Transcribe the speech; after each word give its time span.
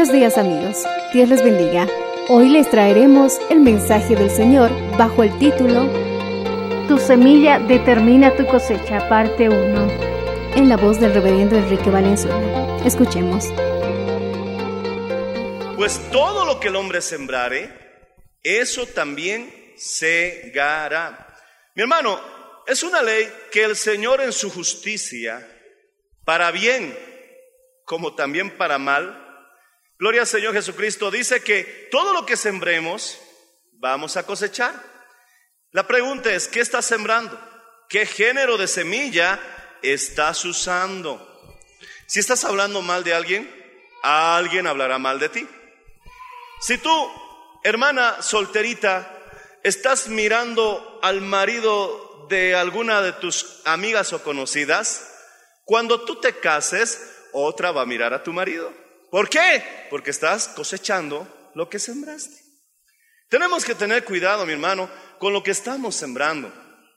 Buenos 0.00 0.16
días 0.16 0.38
amigos, 0.38 0.84
Dios 1.12 1.28
les 1.28 1.44
bendiga. 1.44 1.86
Hoy 2.30 2.48
les 2.48 2.70
traeremos 2.70 3.38
el 3.50 3.60
mensaje 3.60 4.16
del 4.16 4.30
Señor 4.30 4.70
bajo 4.96 5.22
el 5.22 5.38
título 5.38 5.92
Tu 6.88 6.96
semilla 6.96 7.58
determina 7.58 8.34
tu 8.34 8.46
cosecha, 8.46 9.06
parte 9.10 9.50
1. 9.50 10.56
en 10.56 10.70
la 10.70 10.78
voz 10.78 10.98
del 11.00 11.12
reverendo 11.12 11.54
Enrique 11.54 11.90
Valenzuela. 11.90 12.78
Escuchemos. 12.82 13.44
Pues 15.76 16.00
todo 16.10 16.46
lo 16.46 16.58
que 16.60 16.68
el 16.68 16.76
hombre 16.76 17.02
sembrare, 17.02 17.70
eso 18.42 18.86
también 18.86 19.52
segará. 19.76 21.36
Mi 21.74 21.82
hermano, 21.82 22.18
es 22.66 22.82
una 22.82 23.02
ley 23.02 23.30
que 23.52 23.64
el 23.64 23.76
Señor 23.76 24.22
en 24.22 24.32
su 24.32 24.48
justicia, 24.48 25.46
para 26.24 26.50
bien 26.52 26.96
como 27.84 28.14
también 28.14 28.56
para 28.56 28.78
mal, 28.78 29.19
gloria 30.00 30.22
al 30.22 30.26
Señor 30.26 30.54
Jesucristo, 30.54 31.10
dice 31.10 31.42
que 31.42 31.88
todo 31.90 32.14
lo 32.14 32.24
que 32.24 32.38
sembremos, 32.38 33.20
vamos 33.74 34.16
a 34.16 34.24
cosechar. 34.24 34.74
La 35.72 35.86
pregunta 35.86 36.32
es, 36.32 36.48
¿qué 36.48 36.60
estás 36.60 36.86
sembrando? 36.86 37.38
¿Qué 37.86 38.06
género 38.06 38.56
de 38.56 38.66
semilla 38.66 39.38
estás 39.82 40.42
usando? 40.46 41.58
Si 42.06 42.18
estás 42.18 42.44
hablando 42.44 42.80
mal 42.80 43.04
de 43.04 43.12
alguien, 43.12 43.54
alguien 44.02 44.66
hablará 44.66 44.98
mal 44.98 45.18
de 45.18 45.28
ti. 45.28 45.46
Si 46.62 46.78
tú, 46.78 46.90
hermana 47.62 48.22
solterita, 48.22 49.18
estás 49.62 50.08
mirando 50.08 50.98
al 51.02 51.20
marido 51.20 52.26
de 52.30 52.54
alguna 52.54 53.02
de 53.02 53.12
tus 53.12 53.60
amigas 53.66 54.14
o 54.14 54.22
conocidas, 54.22 55.14
cuando 55.66 56.06
tú 56.06 56.16
te 56.16 56.38
cases, 56.38 57.26
otra 57.32 57.70
va 57.70 57.82
a 57.82 57.86
mirar 57.86 58.14
a 58.14 58.22
tu 58.22 58.32
marido. 58.32 58.72
¿Por 59.10 59.28
qué? 59.28 59.62
Porque 59.90 60.10
estás 60.10 60.48
cosechando 60.48 61.50
lo 61.54 61.68
que 61.68 61.78
sembraste. 61.78 62.36
Tenemos 63.28 63.64
que 63.64 63.74
tener 63.74 64.04
cuidado, 64.04 64.46
mi 64.46 64.52
hermano, 64.52 64.90
con 65.18 65.32
lo 65.32 65.42
que 65.42 65.50
estamos 65.50 65.94
sembrando. 65.94 66.52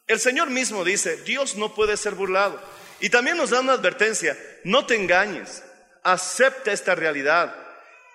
El 0.07 0.19
Señor 0.19 0.49
mismo 0.49 0.83
dice, 0.83 1.17
Dios 1.17 1.55
no 1.55 1.73
puede 1.73 1.97
ser 1.97 2.15
burlado. 2.15 2.59
Y 2.99 3.09
también 3.09 3.37
nos 3.37 3.49
da 3.49 3.59
una 3.59 3.73
advertencia, 3.73 4.37
no 4.63 4.85
te 4.85 4.95
engañes, 4.95 5.63
acepta 6.03 6.71
esta 6.71 6.95
realidad. 6.95 7.55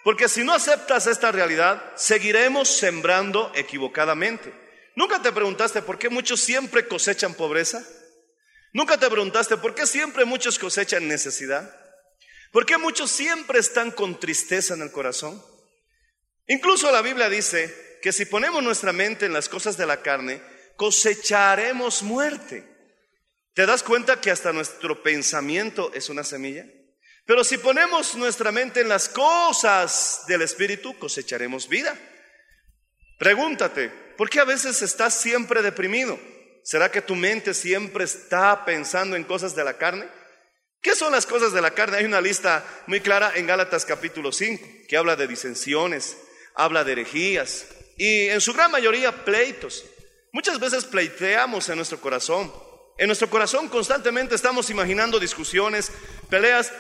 Porque 0.05 0.29
si 0.29 0.45
no 0.45 0.55
aceptas 0.55 1.07
esta 1.07 1.33
realidad, 1.33 1.83
seguiremos 1.97 2.69
sembrando 2.69 3.53
equivocadamente. 3.55 4.53
¿Nunca 4.95 5.21
te 5.21 5.33
preguntaste 5.33 5.83
por 5.83 5.99
qué 5.99 6.09
muchos 6.09 6.41
siempre 6.41 6.89
cosechan 6.89 7.35
pobreza? 7.35 7.85
¿Nunca 8.73 8.97
te 8.97 9.11
preguntaste 9.11 9.57
por 9.57 9.75
qué 9.75 9.87
siempre 9.87 10.25
muchos 10.25 10.59
cosechan 10.59 11.07
necesidad? 11.07 11.73
¿Por 12.53 12.65
qué 12.65 12.79
muchos 12.79 13.11
siempre 13.11 13.59
están 13.59 13.91
con 13.91 14.19
tristeza 14.19 14.75
en 14.75 14.83
el 14.83 14.93
corazón? 14.93 15.43
Incluso 16.47 16.91
la 16.91 17.03
Biblia 17.03 17.29
dice 17.29 17.99
que 18.03 18.13
si 18.13 18.25
ponemos 18.25 18.63
nuestra 18.63 18.93
mente 18.93 19.27
en 19.27 19.33
las 19.33 19.49
cosas 19.49 19.77
de 19.77 19.87
la 19.87 20.03
carne, 20.03 20.41
cosecharemos 20.77 22.03
muerte. 22.03 22.65
¿Te 23.53 23.67
das 23.67 23.83
cuenta 23.83 24.21
que 24.21 24.31
hasta 24.31 24.53
nuestro 24.53 25.03
pensamiento 25.03 25.93
es 25.93 26.09
una 26.09 26.25
semilla? 26.25 26.65
Pero 27.27 27.45
si 27.45 27.59
ponemos 27.59 28.15
nuestra 28.15 28.51
mente 28.51 28.81
en 28.81 28.89
las 28.89 29.09
cosas 29.09 30.23
del 30.27 30.41
Espíritu, 30.41 30.99
cosecharemos 30.99 31.69
vida. 31.69 31.99
Pregúntate, 33.19 33.91
¿por 34.17 34.31
qué 34.31 34.41
a 34.41 34.45
veces 34.45 34.81
estás 34.81 35.21
siempre 35.21 35.61
deprimido? 35.61 36.19
¿Será 36.63 36.91
que 36.91 37.03
tu 37.03 37.15
mente 37.15 37.53
siempre 37.53 38.05
está 38.05 38.65
pensando 38.65 39.17
en 39.17 39.25
cosas 39.25 39.55
de 39.55 39.65
la 39.65 39.77
carne? 39.77 40.09
¿Qué 40.89 40.97
son 40.97 41.13
las 41.13 41.27
cosas 41.27 41.53
de 41.53 41.61
la 41.61 41.73
carne? 41.73 41.99
Hay 41.99 42.07
una 42.07 42.23
lista 42.23 42.65
muy 42.87 43.03
clara 43.03 43.33
en 43.35 43.47
Gálatas 43.47 43.85
capítulo 43.85 44.33
5, 44.33 44.87
que 44.89 44.97
habla 44.97 45.17
de 45.17 45.27
disensiones, 45.27 46.17
habla 46.55 46.83
de 46.83 46.93
herejías 46.93 47.67
y 47.99 48.29
en 48.29 48.41
su 48.41 48.55
gran 48.55 48.71
mayoría 48.71 49.23
pleitos. 49.23 49.85
Muchas 50.33 50.59
veces 50.59 50.87
pleiteamos 50.87 51.69
en 51.69 51.77
nuestro 51.77 52.01
corazón. 52.01 52.51
En 52.97 53.07
nuestro 53.07 53.29
corazón 53.29 53.69
constantemente 53.69 54.35
estamos 54.35 54.71
imaginando 54.71 55.21
discusiones, 55.21 55.93
peleas, 56.31 56.73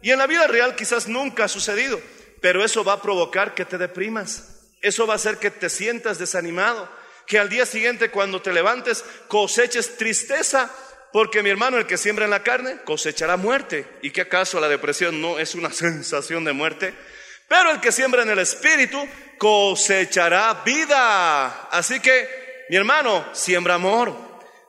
y 0.00 0.12
en 0.12 0.20
la 0.20 0.28
vida 0.28 0.46
real 0.46 0.76
quizás 0.76 1.08
nunca 1.08 1.46
ha 1.46 1.48
sucedido, 1.48 2.00
pero 2.40 2.64
eso 2.64 2.84
va 2.84 2.92
a 2.92 3.02
provocar 3.02 3.52
que 3.56 3.64
te 3.64 3.78
deprimas. 3.78 4.60
Eso 4.80 5.08
va 5.08 5.14
a 5.14 5.16
hacer 5.16 5.38
que 5.38 5.50
te 5.50 5.70
sientas 5.70 6.20
desanimado, 6.20 6.88
que 7.26 7.40
al 7.40 7.48
día 7.48 7.66
siguiente 7.66 8.12
cuando 8.12 8.40
te 8.40 8.52
levantes 8.52 9.04
coseches 9.26 9.96
tristeza, 9.96 10.70
porque 11.16 11.42
mi 11.42 11.48
hermano, 11.48 11.78
el 11.78 11.86
que 11.86 11.96
siembra 11.96 12.26
en 12.26 12.30
la 12.30 12.42
carne, 12.42 12.76
cosechará 12.84 13.38
muerte. 13.38 13.86
¿Y 14.02 14.10
qué 14.10 14.20
acaso 14.20 14.60
la 14.60 14.68
depresión 14.68 15.18
no 15.22 15.38
es 15.38 15.54
una 15.54 15.72
sensación 15.72 16.44
de 16.44 16.52
muerte? 16.52 16.92
Pero 17.48 17.70
el 17.70 17.80
que 17.80 17.90
siembra 17.90 18.22
en 18.22 18.28
el 18.28 18.38
espíritu 18.38 19.02
cosechará 19.38 20.62
vida. 20.62 21.68
Así 21.70 22.00
que, 22.00 22.66
mi 22.68 22.76
hermano, 22.76 23.24
siembra 23.32 23.76
amor, 23.76 24.14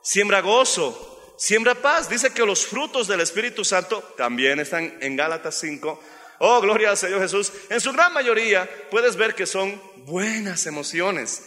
siembra 0.00 0.40
gozo, 0.40 1.34
siembra 1.36 1.74
paz. 1.74 2.08
Dice 2.08 2.32
que 2.32 2.46
los 2.46 2.64
frutos 2.64 3.06
del 3.08 3.20
Espíritu 3.20 3.62
Santo 3.62 4.14
también 4.16 4.58
están 4.58 4.96
en 5.02 5.16
Gálatas 5.16 5.54
5. 5.60 6.02
Oh, 6.38 6.62
gloria 6.62 6.88
al 6.88 6.96
Señor 6.96 7.20
Jesús. 7.20 7.52
En 7.68 7.82
su 7.82 7.92
gran 7.92 8.14
mayoría 8.14 8.66
puedes 8.90 9.16
ver 9.16 9.34
que 9.34 9.44
son 9.44 9.78
buenas 10.06 10.64
emociones, 10.64 11.42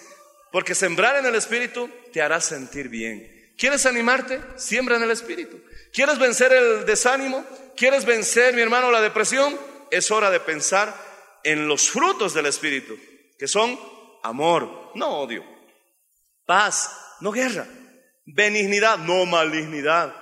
porque 0.51 0.75
sembrar 0.75 1.16
en 1.16 1.25
el 1.25 1.34
Espíritu 1.34 1.90
te 2.14 2.22
hará 2.22 2.40
sentir 2.40 2.87
bien. 2.87 3.30
¿Quieres 3.58 3.86
animarte? 3.86 4.42
Siembra 4.56 4.96
en 4.96 5.03
el 5.03 5.12
Espíritu. 5.12 5.62
¿Quieres 5.94 6.18
vencer 6.18 6.53
el 6.53 6.86
desánimo? 6.86 7.46
¿Quieres 7.76 8.06
vencer, 8.06 8.53
mi 8.53 8.62
hermano, 8.62 8.92
la 8.92 9.02
depresión? 9.02 9.58
Es 9.90 10.09
hora 10.12 10.30
de 10.30 10.40
pensar 10.40 10.94
en 11.44 11.68
los 11.68 11.90
frutos 11.90 12.34
del 12.34 12.46
Espíritu, 12.46 12.98
que 13.38 13.48
son 13.48 13.78
amor, 14.24 14.92
no 14.96 15.20
odio, 15.20 15.44
paz, 16.46 16.92
no 17.20 17.32
guerra, 17.32 17.68
benignidad, 18.26 18.98
no 19.00 19.26
malignidad, 19.26 20.16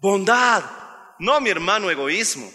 bondad, 0.00 0.64
no 1.18 1.40
mi 1.40 1.50
hermano 1.50 1.90
egoísmo. 1.90 2.50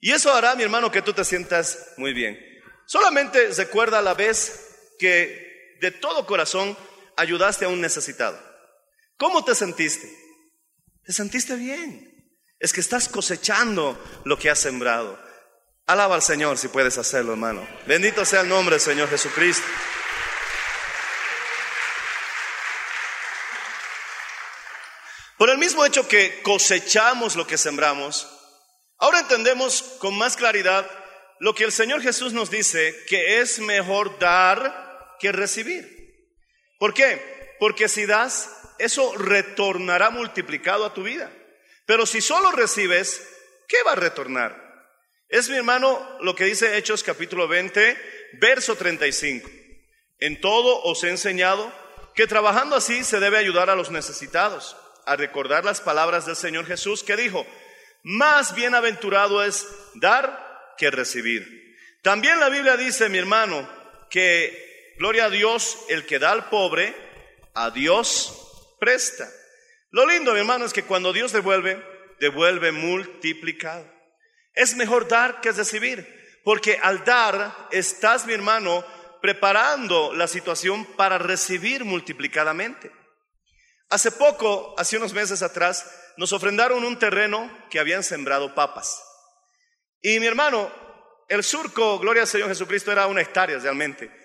Y 0.00 0.10
eso 0.10 0.32
hará, 0.32 0.54
mi 0.54 0.62
hermano, 0.62 0.90
que 0.90 1.02
tú 1.02 1.12
te 1.12 1.24
sientas 1.24 1.94
muy 1.96 2.12
bien. 2.12 2.38
Solamente 2.86 3.48
recuerda 3.56 4.02
la 4.02 4.14
vez 4.14 4.94
que 4.98 5.76
de 5.80 5.90
todo 5.92 6.26
corazón 6.26 6.76
ayudaste 7.16 7.64
a 7.64 7.68
un 7.68 7.80
necesitado. 7.80 8.51
¿Cómo 9.16 9.44
te 9.44 9.54
sentiste? 9.54 10.10
¿Te 11.04 11.12
sentiste 11.12 11.56
bien? 11.56 12.08
Es 12.58 12.72
que 12.72 12.80
estás 12.80 13.08
cosechando 13.08 13.98
lo 14.24 14.38
que 14.38 14.50
has 14.50 14.58
sembrado. 14.58 15.18
Alaba 15.86 16.14
al 16.14 16.22
Señor 16.22 16.58
si 16.58 16.68
puedes 16.68 16.96
hacerlo, 16.98 17.32
hermano. 17.32 17.66
Bendito 17.86 18.24
sea 18.24 18.42
el 18.42 18.48
nombre 18.48 18.76
del 18.76 18.80
Señor 18.80 19.08
Jesucristo. 19.10 19.66
Por 25.36 25.50
el 25.50 25.58
mismo 25.58 25.84
hecho 25.84 26.06
que 26.06 26.40
cosechamos 26.42 27.34
lo 27.34 27.48
que 27.48 27.58
sembramos, 27.58 28.28
ahora 28.98 29.18
entendemos 29.18 29.82
con 29.98 30.16
más 30.16 30.36
claridad 30.36 30.88
lo 31.40 31.52
que 31.52 31.64
el 31.64 31.72
Señor 31.72 32.00
Jesús 32.00 32.32
nos 32.32 32.48
dice, 32.48 32.96
que 33.08 33.40
es 33.40 33.58
mejor 33.58 34.20
dar 34.20 35.16
que 35.18 35.32
recibir. 35.32 35.84
¿Por 36.78 36.94
qué? 36.94 37.56
Porque 37.58 37.88
si 37.88 38.06
das, 38.06 38.48
eso 38.78 39.14
retornará 39.16 40.10
multiplicado 40.10 40.84
a 40.84 40.94
tu 40.94 41.02
vida. 41.02 41.30
Pero 41.86 42.06
si 42.06 42.20
solo 42.20 42.52
recibes, 42.52 43.26
¿qué 43.68 43.76
va 43.84 43.92
a 43.92 43.96
retornar? 43.96 44.62
Es 45.28 45.48
mi 45.48 45.56
hermano 45.56 46.18
lo 46.20 46.34
que 46.34 46.44
dice 46.44 46.76
Hechos 46.76 47.02
capítulo 47.02 47.48
20, 47.48 47.96
verso 48.34 48.76
35. 48.76 49.48
En 50.18 50.40
todo 50.40 50.82
os 50.82 51.02
he 51.04 51.10
enseñado 51.10 51.72
que 52.14 52.26
trabajando 52.26 52.76
así 52.76 53.02
se 53.04 53.18
debe 53.18 53.38
ayudar 53.38 53.70
a 53.70 53.74
los 53.74 53.90
necesitados, 53.90 54.76
a 55.06 55.16
recordar 55.16 55.64
las 55.64 55.80
palabras 55.80 56.26
del 56.26 56.36
Señor 56.36 56.66
Jesús 56.66 57.02
que 57.02 57.16
dijo, 57.16 57.46
más 58.02 58.54
bienaventurado 58.54 59.42
es 59.42 59.66
dar 59.94 60.74
que 60.76 60.90
recibir. 60.90 61.76
También 62.02 62.38
la 62.38 62.48
Biblia 62.48 62.76
dice, 62.76 63.08
mi 63.08 63.18
hermano, 63.18 63.68
que 64.10 64.94
gloria 64.98 65.26
a 65.26 65.30
Dios, 65.30 65.78
el 65.88 66.04
que 66.04 66.18
da 66.18 66.32
al 66.32 66.50
pobre, 66.50 66.94
a 67.54 67.70
Dios 67.70 68.41
presta. 68.82 69.30
Lo 69.92 70.04
lindo, 70.04 70.32
mi 70.32 70.40
hermano, 70.40 70.64
es 70.64 70.72
que 70.72 70.82
cuando 70.82 71.12
Dios 71.12 71.30
devuelve, 71.30 71.80
devuelve 72.18 72.72
multiplicado. 72.72 73.88
Es 74.54 74.74
mejor 74.74 75.06
dar 75.06 75.40
que 75.40 75.52
recibir, 75.52 76.40
porque 76.42 76.80
al 76.82 77.04
dar 77.04 77.68
estás, 77.70 78.26
mi 78.26 78.32
hermano, 78.32 78.84
preparando 79.20 80.12
la 80.12 80.26
situación 80.26 80.84
para 80.96 81.16
recibir 81.16 81.84
multiplicadamente. 81.84 82.90
Hace 83.88 84.10
poco, 84.10 84.74
hace 84.76 84.96
unos 84.96 85.12
meses 85.12 85.42
atrás, 85.42 85.88
nos 86.16 86.32
ofrendaron 86.32 86.82
un 86.82 86.98
terreno 86.98 87.48
que 87.70 87.78
habían 87.78 88.02
sembrado 88.02 88.52
papas. 88.52 89.00
Y 90.00 90.18
mi 90.18 90.26
hermano, 90.26 90.72
el 91.28 91.44
surco, 91.44 92.00
gloria 92.00 92.22
al 92.22 92.28
Señor 92.28 92.48
Jesucristo, 92.48 92.90
era 92.90 93.06
una 93.06 93.20
hectárea 93.20 93.60
realmente. 93.60 94.21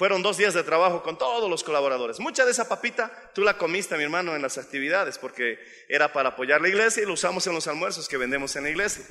Fueron 0.00 0.22
dos 0.22 0.38
días 0.38 0.54
de 0.54 0.62
trabajo 0.62 1.02
con 1.02 1.18
todos 1.18 1.50
los 1.50 1.62
colaboradores. 1.62 2.20
Mucha 2.20 2.46
de 2.46 2.52
esa 2.52 2.66
papita 2.66 3.12
tú 3.34 3.42
la 3.42 3.58
comiste, 3.58 3.98
mi 3.98 4.04
hermano, 4.04 4.34
en 4.34 4.40
las 4.40 4.56
actividades, 4.56 5.18
porque 5.18 5.58
era 5.90 6.10
para 6.10 6.30
apoyar 6.30 6.62
la 6.62 6.70
iglesia 6.70 7.02
y 7.02 7.06
lo 7.06 7.12
usamos 7.12 7.46
en 7.46 7.52
los 7.52 7.66
almuerzos 7.66 8.08
que 8.08 8.16
vendemos 8.16 8.56
en 8.56 8.62
la 8.62 8.70
iglesia. 8.70 9.04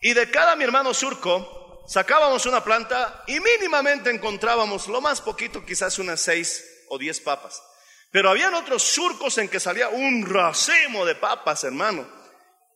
Y 0.00 0.14
de 0.14 0.30
cada 0.30 0.56
mi 0.56 0.64
hermano 0.64 0.94
surco, 0.94 1.84
sacábamos 1.86 2.46
una 2.46 2.64
planta 2.64 3.22
y 3.26 3.38
mínimamente 3.38 4.08
encontrábamos 4.08 4.88
lo 4.88 5.02
más 5.02 5.20
poquito, 5.20 5.62
quizás 5.66 5.98
unas 5.98 6.22
seis 6.22 6.64
o 6.88 6.96
diez 6.96 7.20
papas. 7.20 7.62
Pero 8.10 8.30
habían 8.30 8.54
otros 8.54 8.82
surcos 8.82 9.36
en 9.36 9.50
que 9.50 9.60
salía 9.60 9.90
un 9.90 10.24
racimo 10.24 11.04
de 11.04 11.16
papas, 11.16 11.64
hermano. 11.64 12.08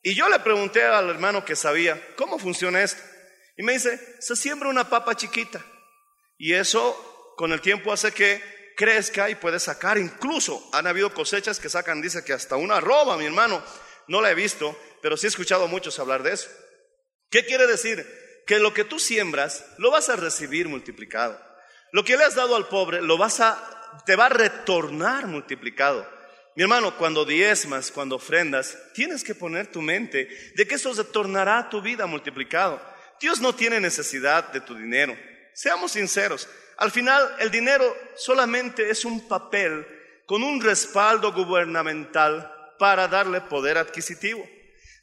Y 0.03 0.15
yo 0.15 0.29
le 0.29 0.39
pregunté 0.41 0.85
al 0.85 1.09
hermano 1.09 1.47
que 1.47 1.57
sabía, 1.57 1.99
¿cómo 2.17 2.39
funciona 2.39 2.83
esto? 2.83 3.01
Y 3.57 3.63
me 3.63 3.73
dice, 3.73 4.19
se 4.21 4.37
siembra 4.37 4.69
una 4.69 4.91
papa 4.91 5.17
chiquita. 5.17 5.65
Y 6.41 6.55
eso 6.55 7.35
con 7.37 7.53
el 7.53 7.61
tiempo 7.61 7.93
hace 7.93 8.13
que 8.13 8.73
crezca 8.75 9.29
y 9.29 9.35
puede 9.35 9.61
sacar. 9.61 9.99
Incluso 9.99 10.71
han 10.73 10.87
habido 10.87 11.13
cosechas 11.13 11.61
que 11.61 11.69
sacan, 11.69 12.01
dice 12.01 12.25
que 12.25 12.33
hasta 12.33 12.57
una 12.57 12.79
arroba, 12.79 13.19
mi 13.19 13.27
hermano. 13.27 13.63
No 14.09 14.23
la 14.23 14.31
he 14.31 14.35
visto, 14.35 14.75
pero 15.03 15.19
sí 15.19 15.27
he 15.27 15.29
escuchado 15.29 15.65
a 15.65 15.69
muchos 15.69 15.99
hablar 15.99 16.23
de 16.23 16.33
eso. 16.33 16.49
¿Qué 17.31 17.45
quiere 17.45 17.67
decir? 17.67 18.07
Que 18.47 18.59
lo 18.59 18.73
que 18.73 18.85
tú 18.85 18.99
siembras 18.99 19.67
lo 19.77 19.91
vas 19.91 20.09
a 20.09 20.17
recibir 20.17 20.67
multiplicado. 20.67 21.39
Lo 21.93 22.07
que 22.07 22.17
le 22.17 22.25
has 22.25 22.37
dado 22.37 22.57
al 22.57 22.69
pobre 22.69 23.03
lo 23.03 23.19
vas 23.19 23.41
a, 23.41 24.03
te 24.07 24.17
va 24.17 24.27
a 24.27 24.31
retornar 24.31 25.27
multiplicado. 25.27 26.11
Mi 26.57 26.63
hermano, 26.63 26.97
cuando 26.97 27.27
diezmas, 27.27 27.91
cuando 27.91 28.17
ofrendas, 28.17 28.79
tienes 28.95 29.25
que 29.25 29.35
poner 29.35 29.67
tu 29.67 29.83
mente 29.83 30.27
de 30.57 30.67
que 30.67 30.77
eso 30.77 30.95
retornará 30.95 31.59
a 31.59 31.69
tu 31.69 31.83
vida 31.83 32.07
multiplicado. 32.07 32.81
Dios 33.21 33.43
no 33.43 33.55
tiene 33.55 33.79
necesidad 33.79 34.51
de 34.53 34.63
tu 34.63 34.75
dinero. 34.75 35.15
Seamos 35.55 35.93
sinceros. 35.93 36.49
Al 36.77 36.91
final, 36.91 37.37
el 37.41 37.51
dinero 37.51 37.97
solamente 38.17 38.91
es 38.91 39.05
un 39.05 39.29
papel 39.29 39.87
con 40.27 40.43
un 40.43 40.61
respaldo 40.61 41.33
gubernamental 41.33 42.51
para 42.79 43.09
darle 43.09 43.41
poder 43.43 43.77
adquisitivo. 43.77 44.49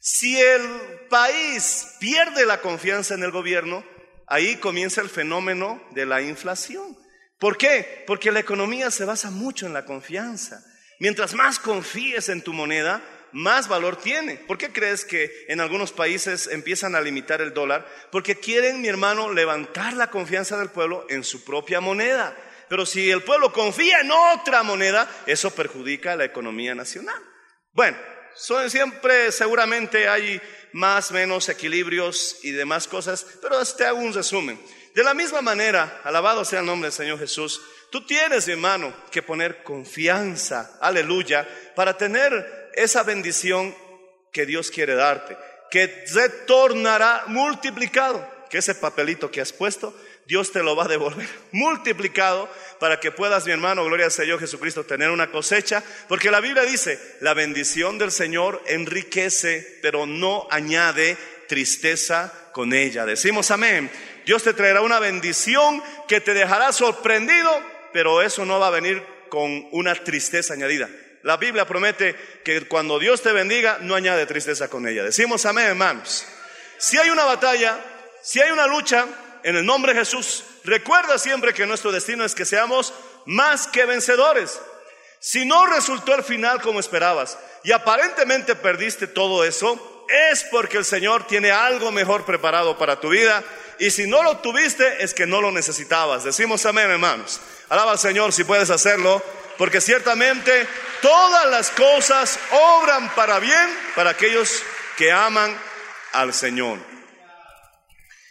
Si 0.00 0.40
el 0.40 0.62
país 1.08 1.96
pierde 2.00 2.46
la 2.46 2.60
confianza 2.60 3.14
en 3.14 3.22
el 3.22 3.30
gobierno, 3.30 3.84
ahí 4.26 4.56
comienza 4.56 5.00
el 5.00 5.08
fenómeno 5.08 5.82
de 5.90 6.06
la 6.06 6.22
inflación. 6.22 6.96
¿Por 7.38 7.56
qué? 7.56 8.04
Porque 8.06 8.32
la 8.32 8.40
economía 8.40 8.90
se 8.90 9.04
basa 9.04 9.30
mucho 9.30 9.66
en 9.66 9.72
la 9.72 9.84
confianza. 9.84 10.64
Mientras 10.98 11.34
más 11.34 11.58
confíes 11.58 12.28
en 12.28 12.42
tu 12.42 12.52
moneda, 12.52 13.00
más 13.32 13.68
valor 13.68 13.96
tiene. 13.96 14.36
¿Por 14.36 14.58
qué 14.58 14.72
crees 14.72 15.04
que 15.04 15.46
en 15.48 15.60
algunos 15.60 15.92
países 15.92 16.48
empiezan 16.48 16.94
a 16.94 17.00
limitar 17.00 17.40
el 17.40 17.54
dólar? 17.54 17.86
Porque 18.10 18.36
quieren, 18.36 18.80
mi 18.80 18.88
hermano, 18.88 19.32
levantar 19.32 19.94
la 19.94 20.10
confianza 20.10 20.58
del 20.58 20.70
pueblo 20.70 21.06
en 21.08 21.24
su 21.24 21.44
propia 21.44 21.80
moneda. 21.80 22.36
Pero 22.68 22.84
si 22.84 23.10
el 23.10 23.22
pueblo 23.22 23.52
confía 23.52 24.00
en 24.00 24.10
otra 24.10 24.62
moneda, 24.62 25.08
eso 25.26 25.50
perjudica 25.54 26.12
a 26.12 26.16
la 26.16 26.24
economía 26.24 26.74
nacional. 26.74 27.20
Bueno, 27.72 27.96
siempre 28.68 29.32
seguramente 29.32 30.08
hay 30.08 30.40
más, 30.72 31.10
menos 31.12 31.48
equilibrios 31.48 32.38
y 32.42 32.50
demás 32.50 32.86
cosas, 32.86 33.26
pero 33.40 33.64
te 33.64 33.84
hago 33.84 33.98
un 33.98 34.12
resumen. 34.12 34.60
De 34.94 35.04
la 35.04 35.14
misma 35.14 35.40
manera, 35.42 36.00
alabado 36.04 36.44
sea 36.44 36.60
el 36.60 36.66
nombre 36.66 36.88
del 36.88 36.96
Señor 36.96 37.18
Jesús, 37.18 37.60
tú 37.90 38.04
tienes, 38.04 38.46
mi 38.46 38.54
hermano, 38.54 38.92
que 39.10 39.22
poner 39.22 39.62
confianza, 39.62 40.76
aleluya, 40.80 41.48
para 41.74 41.96
tener 41.96 42.57
esa 42.82 43.02
bendición 43.02 43.74
que 44.32 44.46
Dios 44.46 44.70
quiere 44.70 44.94
darte, 44.94 45.36
que 45.70 46.04
retornará 46.12 47.24
multiplicado, 47.26 48.26
que 48.48 48.58
ese 48.58 48.74
papelito 48.74 49.30
que 49.30 49.40
has 49.40 49.52
puesto, 49.52 49.94
Dios 50.26 50.52
te 50.52 50.62
lo 50.62 50.76
va 50.76 50.84
a 50.84 50.88
devolver 50.88 51.28
multiplicado 51.52 52.48
para 52.78 53.00
que 53.00 53.10
puedas, 53.10 53.46
mi 53.46 53.52
hermano, 53.52 53.84
gloria 53.84 54.06
al 54.06 54.12
Señor 54.12 54.38
Jesucristo, 54.38 54.84
tener 54.84 55.10
una 55.10 55.30
cosecha, 55.30 55.82
porque 56.06 56.30
la 56.30 56.40
Biblia 56.40 56.62
dice, 56.64 57.00
la 57.20 57.34
bendición 57.34 57.98
del 57.98 58.12
Señor 58.12 58.62
enriquece, 58.66 59.78
pero 59.82 60.06
no 60.06 60.46
añade 60.50 61.16
tristeza 61.48 62.32
con 62.52 62.72
ella. 62.74 63.06
Decimos 63.06 63.50
amén. 63.50 63.90
Dios 64.26 64.42
te 64.42 64.52
traerá 64.52 64.82
una 64.82 64.98
bendición 64.98 65.82
que 66.06 66.20
te 66.20 66.34
dejará 66.34 66.72
sorprendido, 66.72 67.50
pero 67.94 68.20
eso 68.20 68.44
no 68.44 68.60
va 68.60 68.66
a 68.66 68.70
venir 68.70 69.02
con 69.30 69.66
una 69.72 69.94
tristeza 69.94 70.52
añadida. 70.52 70.90
La 71.28 71.36
Biblia 71.36 71.66
promete 71.66 72.16
que 72.42 72.66
cuando 72.66 72.98
Dios 72.98 73.20
te 73.20 73.32
bendiga, 73.32 73.76
no 73.82 73.94
añade 73.94 74.24
tristeza 74.24 74.68
con 74.68 74.88
ella. 74.88 75.04
Decimos 75.04 75.44
amén, 75.44 75.66
hermanos. 75.66 76.24
Si 76.78 76.96
hay 76.96 77.10
una 77.10 77.26
batalla, 77.26 77.78
si 78.22 78.40
hay 78.40 78.50
una 78.50 78.66
lucha, 78.66 79.04
en 79.42 79.54
el 79.54 79.66
nombre 79.66 79.92
de 79.92 79.98
Jesús, 79.98 80.42
recuerda 80.64 81.18
siempre 81.18 81.52
que 81.52 81.66
nuestro 81.66 81.92
destino 81.92 82.24
es 82.24 82.34
que 82.34 82.46
seamos 82.46 82.94
más 83.26 83.66
que 83.66 83.84
vencedores. 83.84 84.58
Si 85.20 85.44
no 85.44 85.66
resultó 85.66 86.14
el 86.14 86.24
final 86.24 86.62
como 86.62 86.80
esperabas 86.80 87.36
y 87.62 87.72
aparentemente 87.72 88.54
perdiste 88.54 89.06
todo 89.06 89.44
eso, 89.44 90.06
es 90.30 90.44
porque 90.44 90.78
el 90.78 90.86
Señor 90.86 91.26
tiene 91.26 91.50
algo 91.50 91.92
mejor 91.92 92.24
preparado 92.24 92.78
para 92.78 93.00
tu 93.00 93.10
vida. 93.10 93.44
Y 93.78 93.90
si 93.90 94.06
no 94.06 94.22
lo 94.22 94.38
tuviste, 94.38 95.04
es 95.04 95.12
que 95.12 95.26
no 95.26 95.42
lo 95.42 95.52
necesitabas. 95.52 96.24
Decimos 96.24 96.64
amén, 96.64 96.90
hermanos. 96.90 97.38
Alaba 97.68 97.92
al 97.92 97.98
Señor 97.98 98.32
si 98.32 98.44
puedes 98.44 98.70
hacerlo, 98.70 99.22
porque 99.58 99.80
ciertamente 99.80 100.66
todas 101.02 101.50
las 101.50 101.70
cosas 101.70 102.38
obran 102.52 103.14
para 103.14 103.40
bien 103.40 103.68
para 103.94 104.10
aquellos 104.10 104.62
que 104.96 105.12
aman 105.12 105.54
al 106.12 106.32
Señor. 106.32 106.78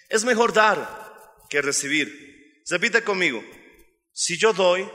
Es 0.09 0.23
mejor 0.23 0.53
dar 0.53 1.05
que 1.49 1.61
recibir. 1.61 2.63
Repite 2.69 3.03
conmigo, 3.03 3.43
si 4.13 4.37
yo 4.37 4.53
doy, 4.53 4.89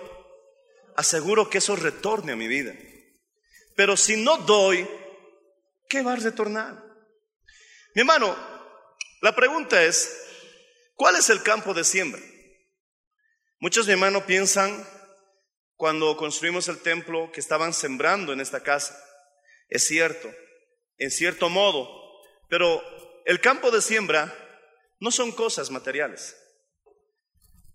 aseguro 0.96 1.48
que 1.48 1.58
eso 1.58 1.76
retorne 1.76 2.32
a 2.32 2.36
mi 2.36 2.48
vida. 2.48 2.74
Pero 3.76 3.96
si 3.96 4.16
no 4.16 4.38
doy, 4.38 4.88
¿qué 5.88 6.02
va 6.02 6.14
a 6.14 6.16
retornar? 6.16 6.82
Mi 7.94 8.00
hermano, 8.00 8.34
la 9.20 9.34
pregunta 9.34 9.82
es, 9.82 10.12
¿cuál 10.94 11.16
es 11.16 11.28
el 11.30 11.42
campo 11.42 11.74
de 11.74 11.84
siembra? 11.84 12.20
Muchos, 13.60 13.86
mi 13.86 13.92
hermano, 13.92 14.26
piensan 14.26 14.86
cuando 15.82 16.16
construimos 16.16 16.68
el 16.68 16.78
templo 16.78 17.32
que 17.32 17.40
estaban 17.40 17.74
sembrando 17.74 18.32
en 18.32 18.38
esta 18.38 18.62
casa. 18.62 18.96
Es 19.68 19.84
cierto, 19.84 20.32
en 20.96 21.10
cierto 21.10 21.48
modo, 21.48 21.90
pero 22.48 22.80
el 23.24 23.40
campo 23.40 23.72
de 23.72 23.82
siembra 23.82 24.32
no 25.00 25.10
son 25.10 25.32
cosas 25.32 25.72
materiales. 25.72 26.36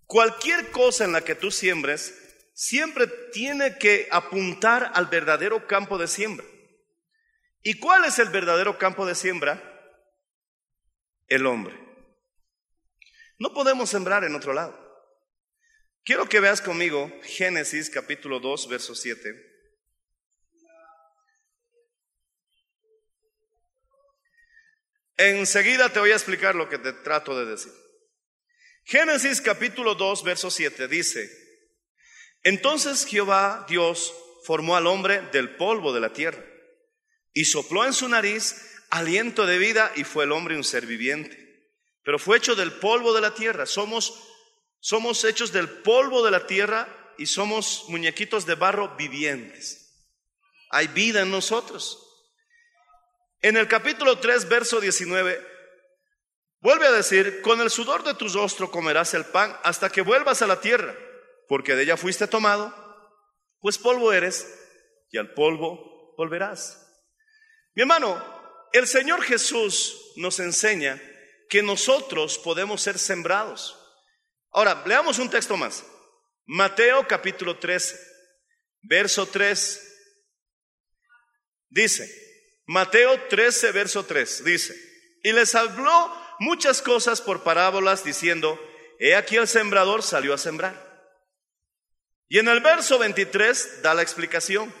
Cualquier 0.06 0.70
cosa 0.70 1.04
en 1.04 1.12
la 1.12 1.20
que 1.20 1.34
tú 1.34 1.50
siembres 1.50 2.14
siempre 2.54 3.08
tiene 3.30 3.76
que 3.76 4.08
apuntar 4.10 4.90
al 4.94 5.08
verdadero 5.08 5.66
campo 5.66 5.98
de 5.98 6.08
siembra. 6.08 6.46
¿Y 7.62 7.78
cuál 7.78 8.06
es 8.06 8.18
el 8.18 8.30
verdadero 8.30 8.78
campo 8.78 9.04
de 9.04 9.14
siembra? 9.14 9.62
El 11.26 11.44
hombre. 11.44 11.78
No 13.38 13.52
podemos 13.52 13.90
sembrar 13.90 14.24
en 14.24 14.34
otro 14.34 14.54
lado. 14.54 14.87
Quiero 16.04 16.28
que 16.28 16.40
veas 16.40 16.60
conmigo 16.60 17.12
Génesis 17.22 17.90
capítulo 17.90 18.40
2, 18.40 18.68
verso 18.68 18.94
7. 18.94 19.48
Enseguida 25.18 25.92
te 25.92 25.98
voy 25.98 26.12
a 26.12 26.14
explicar 26.14 26.54
lo 26.54 26.68
que 26.68 26.78
te 26.78 26.92
trato 26.92 27.38
de 27.38 27.44
decir. 27.44 27.72
Génesis 28.84 29.40
capítulo 29.40 29.94
2, 29.96 30.22
verso 30.22 30.50
7 30.50 30.88
dice, 30.88 31.28
entonces 32.42 33.04
Jehová 33.04 33.66
Dios 33.68 34.14
formó 34.44 34.76
al 34.76 34.86
hombre 34.86 35.20
del 35.32 35.56
polvo 35.56 35.92
de 35.92 36.00
la 36.00 36.12
tierra 36.12 36.44
y 37.34 37.44
sopló 37.44 37.84
en 37.84 37.92
su 37.92 38.08
nariz 38.08 38.56
aliento 38.90 39.44
de 39.44 39.58
vida 39.58 39.92
y 39.96 40.04
fue 40.04 40.24
el 40.24 40.32
hombre 40.32 40.56
un 40.56 40.64
ser 40.64 40.86
viviente. 40.86 41.36
Pero 42.04 42.18
fue 42.18 42.38
hecho 42.38 42.54
del 42.54 42.72
polvo 42.72 43.12
de 43.12 43.20
la 43.20 43.34
tierra, 43.34 43.66
somos 43.66 44.24
somos 44.80 45.24
hechos 45.24 45.52
del 45.52 45.68
polvo 45.68 46.24
de 46.24 46.30
la 46.30 46.46
tierra 46.46 46.88
y 47.18 47.26
somos 47.26 47.84
muñequitos 47.88 48.46
de 48.46 48.54
barro 48.54 48.96
vivientes. 48.96 49.88
Hay 50.70 50.88
vida 50.88 51.22
en 51.22 51.30
nosotros. 51.30 52.04
En 53.40 53.56
el 53.56 53.68
capítulo 53.68 54.18
3, 54.18 54.48
verso 54.48 54.80
19, 54.80 55.46
vuelve 56.60 56.86
a 56.86 56.92
decir, 56.92 57.40
con 57.42 57.60
el 57.60 57.70
sudor 57.70 58.02
de 58.02 58.14
tu 58.14 58.28
rostro 58.28 58.70
comerás 58.70 59.14
el 59.14 59.24
pan 59.24 59.56
hasta 59.62 59.90
que 59.90 60.02
vuelvas 60.02 60.42
a 60.42 60.46
la 60.46 60.60
tierra, 60.60 60.96
porque 61.48 61.74
de 61.74 61.84
ella 61.84 61.96
fuiste 61.96 62.26
tomado, 62.26 62.74
pues 63.60 63.78
polvo 63.78 64.12
eres 64.12 64.46
y 65.10 65.18
al 65.18 65.32
polvo 65.32 66.14
volverás. 66.16 66.84
Mi 67.74 67.82
hermano, 67.82 68.22
el 68.72 68.86
Señor 68.86 69.22
Jesús 69.22 70.12
nos 70.16 70.40
enseña 70.40 71.00
que 71.48 71.62
nosotros 71.62 72.38
podemos 72.38 72.82
ser 72.82 72.98
sembrados. 72.98 73.77
Ahora, 74.52 74.82
leamos 74.86 75.18
un 75.18 75.30
texto 75.30 75.56
más. 75.56 75.84
Mateo 76.46 77.06
capítulo 77.06 77.58
13, 77.58 77.98
verso 78.82 79.26
3. 79.26 79.84
Dice, 81.68 82.08
Mateo 82.66 83.20
13, 83.28 83.72
verso 83.72 84.04
3 84.04 84.44
dice, 84.44 84.74
y 85.22 85.32
les 85.32 85.54
habló 85.54 86.14
muchas 86.38 86.82
cosas 86.82 87.20
por 87.20 87.42
parábolas 87.42 88.04
diciendo, 88.04 88.58
he 88.98 89.14
aquí 89.14 89.36
el 89.36 89.48
sembrador 89.48 90.02
salió 90.02 90.34
a 90.34 90.38
sembrar. 90.38 90.88
Y 92.28 92.38
en 92.38 92.48
el 92.48 92.60
verso 92.60 92.98
23 92.98 93.82
da 93.82 93.94
la 93.94 94.02
explicación. 94.02 94.72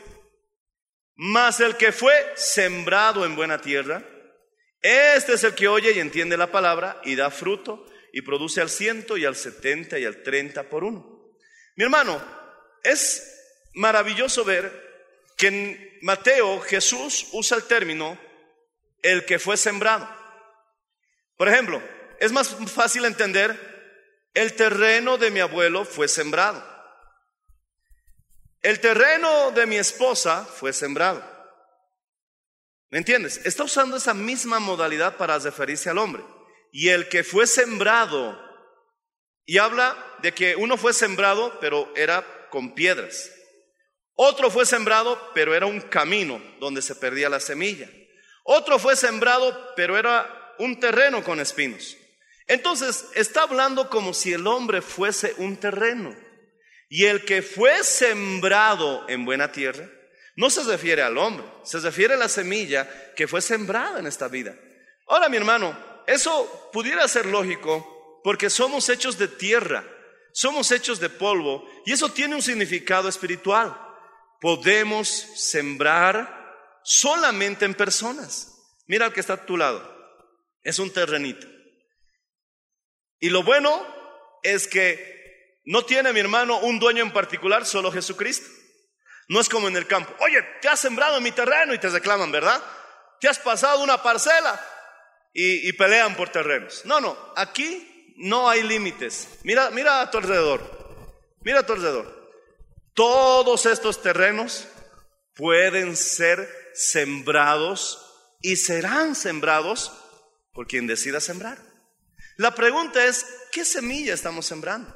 Mas 1.14 1.60
el 1.60 1.76
que 1.76 1.90
fue 1.92 2.14
sembrado 2.36 3.24
en 3.24 3.34
buena 3.34 3.60
tierra, 3.60 4.04
este 4.82 5.32
es 5.32 5.44
el 5.44 5.54
que 5.54 5.66
oye 5.66 5.92
y 5.92 5.98
entiende 5.98 6.36
la 6.36 6.52
palabra 6.52 7.00
y 7.04 7.16
da 7.16 7.30
fruto 7.30 7.86
y 8.18 8.22
produce 8.22 8.60
al 8.60 8.68
ciento 8.68 9.16
y 9.16 9.24
al 9.24 9.36
setenta 9.36 9.96
y 9.96 10.04
al 10.04 10.24
treinta 10.24 10.64
por 10.64 10.82
uno. 10.82 11.30
Mi 11.76 11.84
hermano, 11.84 12.20
es 12.82 13.22
maravilloso 13.74 14.44
ver 14.44 14.72
que 15.36 15.46
en 15.46 15.98
Mateo 16.02 16.60
Jesús 16.60 17.28
usa 17.30 17.56
el 17.56 17.62
término 17.62 18.18
el 19.02 19.24
que 19.24 19.38
fue 19.38 19.56
sembrado. 19.56 20.08
Por 21.36 21.48
ejemplo, 21.48 21.80
es 22.18 22.32
más 22.32 22.56
fácil 22.66 23.04
entender, 23.04 23.56
el 24.34 24.54
terreno 24.54 25.16
de 25.16 25.30
mi 25.30 25.38
abuelo 25.38 25.84
fue 25.84 26.08
sembrado. 26.08 26.60
El 28.62 28.80
terreno 28.80 29.52
de 29.52 29.64
mi 29.66 29.76
esposa 29.76 30.44
fue 30.44 30.72
sembrado. 30.72 31.22
¿Me 32.90 32.98
entiendes? 32.98 33.40
Está 33.44 33.62
usando 33.62 33.96
esa 33.96 34.12
misma 34.12 34.58
modalidad 34.58 35.16
para 35.16 35.38
referirse 35.38 35.88
al 35.88 35.98
hombre. 35.98 36.24
Y 36.72 36.88
el 36.88 37.08
que 37.08 37.24
fue 37.24 37.46
sembrado, 37.46 38.38
y 39.44 39.58
habla 39.58 39.96
de 40.22 40.32
que 40.32 40.56
uno 40.56 40.76
fue 40.76 40.92
sembrado, 40.92 41.58
pero 41.60 41.90
era 41.96 42.24
con 42.50 42.74
piedras. 42.74 43.30
Otro 44.14 44.50
fue 44.50 44.66
sembrado, 44.66 45.18
pero 45.34 45.54
era 45.54 45.66
un 45.66 45.80
camino 45.80 46.42
donde 46.60 46.82
se 46.82 46.96
perdía 46.96 47.28
la 47.28 47.40
semilla. 47.40 47.88
Otro 48.44 48.78
fue 48.78 48.96
sembrado, 48.96 49.74
pero 49.76 49.96
era 49.96 50.54
un 50.58 50.80
terreno 50.80 51.22
con 51.22 51.40
espinos. 51.40 51.96
Entonces, 52.46 53.06
está 53.14 53.42
hablando 53.42 53.88
como 53.90 54.12
si 54.14 54.32
el 54.32 54.46
hombre 54.46 54.82
fuese 54.82 55.34
un 55.38 55.56
terreno. 55.56 56.16
Y 56.88 57.04
el 57.04 57.24
que 57.24 57.42
fue 57.42 57.84
sembrado 57.84 59.08
en 59.08 59.24
buena 59.24 59.52
tierra, 59.52 59.88
no 60.34 60.50
se 60.50 60.64
refiere 60.64 61.02
al 61.02 61.18
hombre, 61.18 61.44
se 61.62 61.78
refiere 61.78 62.14
a 62.14 62.18
la 62.18 62.28
semilla 62.28 62.88
que 63.14 63.28
fue 63.28 63.42
sembrada 63.42 64.00
en 64.00 64.06
esta 64.06 64.28
vida. 64.28 64.56
Ahora, 65.06 65.28
mi 65.28 65.36
hermano, 65.36 65.76
eso 66.08 66.70
pudiera 66.72 67.06
ser 67.06 67.26
lógico 67.26 68.20
porque 68.24 68.50
somos 68.50 68.88
hechos 68.88 69.16
de 69.18 69.28
tierra, 69.28 69.84
somos 70.32 70.72
hechos 70.72 70.98
de 70.98 71.08
polvo, 71.08 71.64
y 71.86 71.92
eso 71.92 72.10
tiene 72.10 72.34
un 72.34 72.42
significado 72.42 73.08
espiritual 73.08 73.88
podemos 74.40 75.08
sembrar 75.08 76.80
solamente 76.82 77.64
en 77.64 77.74
personas. 77.74 78.54
Mira 78.86 79.06
al 79.06 79.12
que 79.12 79.20
está 79.20 79.34
a 79.34 79.46
tu 79.46 79.56
lado. 79.56 79.96
Es 80.62 80.78
un 80.78 80.92
terrenito. 80.92 81.46
Y 83.20 83.30
lo 83.30 83.42
bueno 83.42 83.84
es 84.42 84.68
que 84.68 85.60
no 85.64 85.84
tiene 85.84 86.12
mi 86.12 86.20
hermano 86.20 86.58
un 86.60 86.78
dueño 86.78 87.02
en 87.02 87.12
particular, 87.12 87.66
solo 87.66 87.92
Jesucristo. 87.92 88.48
No 89.28 89.40
es 89.40 89.48
como 89.48 89.68
en 89.68 89.76
el 89.76 89.86
campo. 89.86 90.14
Oye, 90.20 90.40
te 90.62 90.68
has 90.68 90.80
sembrado 90.80 91.18
en 91.18 91.22
mi 91.22 91.32
terreno 91.32 91.74
y 91.74 91.78
te 91.78 91.90
reclaman, 91.90 92.32
¿verdad? 92.32 92.62
Te 93.20 93.28
has 93.28 93.38
pasado 93.38 93.82
una 93.82 94.02
parcela 94.02 94.58
y, 95.40 95.72
pelean 95.74 96.16
por 96.16 96.30
terrenos. 96.30 96.84
No, 96.84 97.00
no, 97.00 97.16
aquí 97.36 98.14
no 98.16 98.48
hay 98.48 98.64
límites. 98.64 99.28
Mira, 99.44 99.70
mira 99.70 100.00
a 100.00 100.10
tu 100.10 100.18
alrededor. 100.18 100.60
Mira 101.42 101.60
a 101.60 101.66
tu 101.66 101.74
alrededor. 101.74 102.32
Todos 102.92 103.64
estos 103.66 104.02
terrenos 104.02 104.66
pueden 105.34 105.96
ser 105.96 106.48
sembrados 106.74 108.04
y 108.40 108.56
serán 108.56 109.14
sembrados 109.14 109.92
por 110.52 110.66
quien 110.66 110.88
decida 110.88 111.20
sembrar. 111.20 111.58
La 112.36 112.56
pregunta 112.56 113.04
es, 113.04 113.24
¿qué 113.52 113.64
semilla 113.64 114.14
estamos 114.14 114.44
sembrando? 114.44 114.92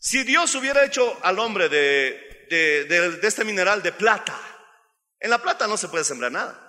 Si 0.00 0.24
Dios 0.24 0.52
hubiera 0.56 0.84
hecho 0.84 1.16
al 1.22 1.38
hombre 1.38 1.68
de, 1.68 2.46
de, 2.50 3.20
este 3.22 3.44
mineral 3.44 3.82
de 3.84 3.92
plata, 3.92 4.36
en 5.20 5.30
la 5.30 5.40
plata 5.40 5.68
no 5.68 5.76
se 5.76 5.88
puede 5.88 6.02
sembrar 6.02 6.32
nada. 6.32 6.67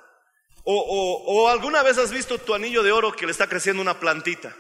O, 0.71 1.49
alguna 1.49 1.81
vez 1.81 1.97
has 1.97 2.11
visto 2.11 2.37
tu 2.37 2.53
anillo 2.53 2.83
de 2.83 2.91
oro 2.91 3.11
que 3.11 3.25
le 3.25 3.31
está 3.31 3.47
creciendo 3.47 3.81
una 3.81 3.99
plantita. 3.99 4.55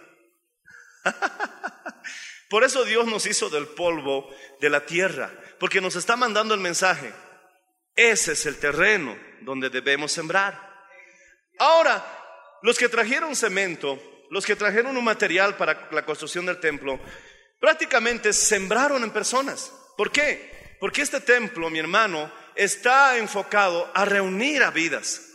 Por 2.49 2.63
eso 2.63 2.83
Dios 2.83 3.05
nos 3.05 3.27
hizo 3.27 3.47
del 3.51 3.67
polvo 3.67 4.27
de 4.59 4.71
la 4.71 4.87
tierra 4.87 5.31
porque 5.59 5.79
nos 5.79 5.95
está 5.95 6.15
mandando 6.15 6.55
el 6.55 6.61
mensaje. 6.61 7.13
Ese 7.95 8.31
es 8.31 8.47
el 8.47 8.57
terreno 8.57 9.15
donde 9.41 9.69
debemos 9.69 10.11
sembrar. 10.11 10.59
Ahora, 11.59 12.03
los 12.63 12.79
que 12.79 12.89
trajeron 12.89 13.35
cemento, 13.35 14.01
los 14.31 14.47
que 14.47 14.55
trajeron 14.55 14.97
un 14.97 15.03
material 15.03 15.57
para 15.57 15.89
la 15.91 16.05
construcción 16.05 16.47
del 16.47 16.59
templo, 16.59 16.99
prácticamente 17.59 18.33
sembraron 18.33 19.03
en 19.03 19.11
personas. 19.11 19.71
¿Por 19.95 20.11
qué? 20.11 20.77
Porque 20.79 21.03
este 21.03 21.21
templo, 21.21 21.69
mi 21.69 21.77
hermano, 21.77 22.31
está 22.55 23.15
enfocado 23.17 23.91
a 23.93 24.05
reunir 24.05 24.63
a 24.63 24.71
vidas, 24.71 25.28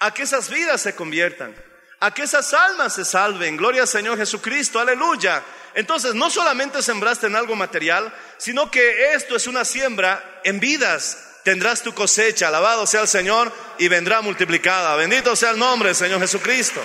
a 0.00 0.12
que 0.12 0.22
esas 0.22 0.48
vidas 0.48 0.80
se 0.80 0.94
conviertan, 0.94 1.54
a 2.00 2.12
que 2.12 2.22
esas 2.22 2.52
almas 2.54 2.94
se 2.94 3.04
salven. 3.04 3.56
Gloria 3.56 3.82
al 3.82 3.88
Señor 3.88 4.18
Jesucristo, 4.18 4.80
aleluya. 4.80 5.44
Entonces, 5.74 6.14
no 6.14 6.30
solamente 6.30 6.82
sembraste 6.82 7.26
en 7.26 7.36
algo 7.36 7.54
material, 7.54 8.12
sino 8.38 8.70
que 8.70 9.12
esto 9.12 9.36
es 9.36 9.46
una 9.46 9.64
siembra 9.64 10.40
en 10.42 10.58
vidas. 10.58 11.26
Tendrás 11.44 11.82
tu 11.82 11.94
cosecha, 11.94 12.48
alabado 12.48 12.86
sea 12.86 13.02
el 13.02 13.08
Señor, 13.08 13.52
y 13.78 13.88
vendrá 13.88 14.22
multiplicada. 14.22 14.96
Bendito 14.96 15.36
sea 15.36 15.50
el 15.50 15.58
nombre 15.58 15.90
del 15.90 15.96
Señor 15.96 16.18
Jesucristo. 16.20 16.82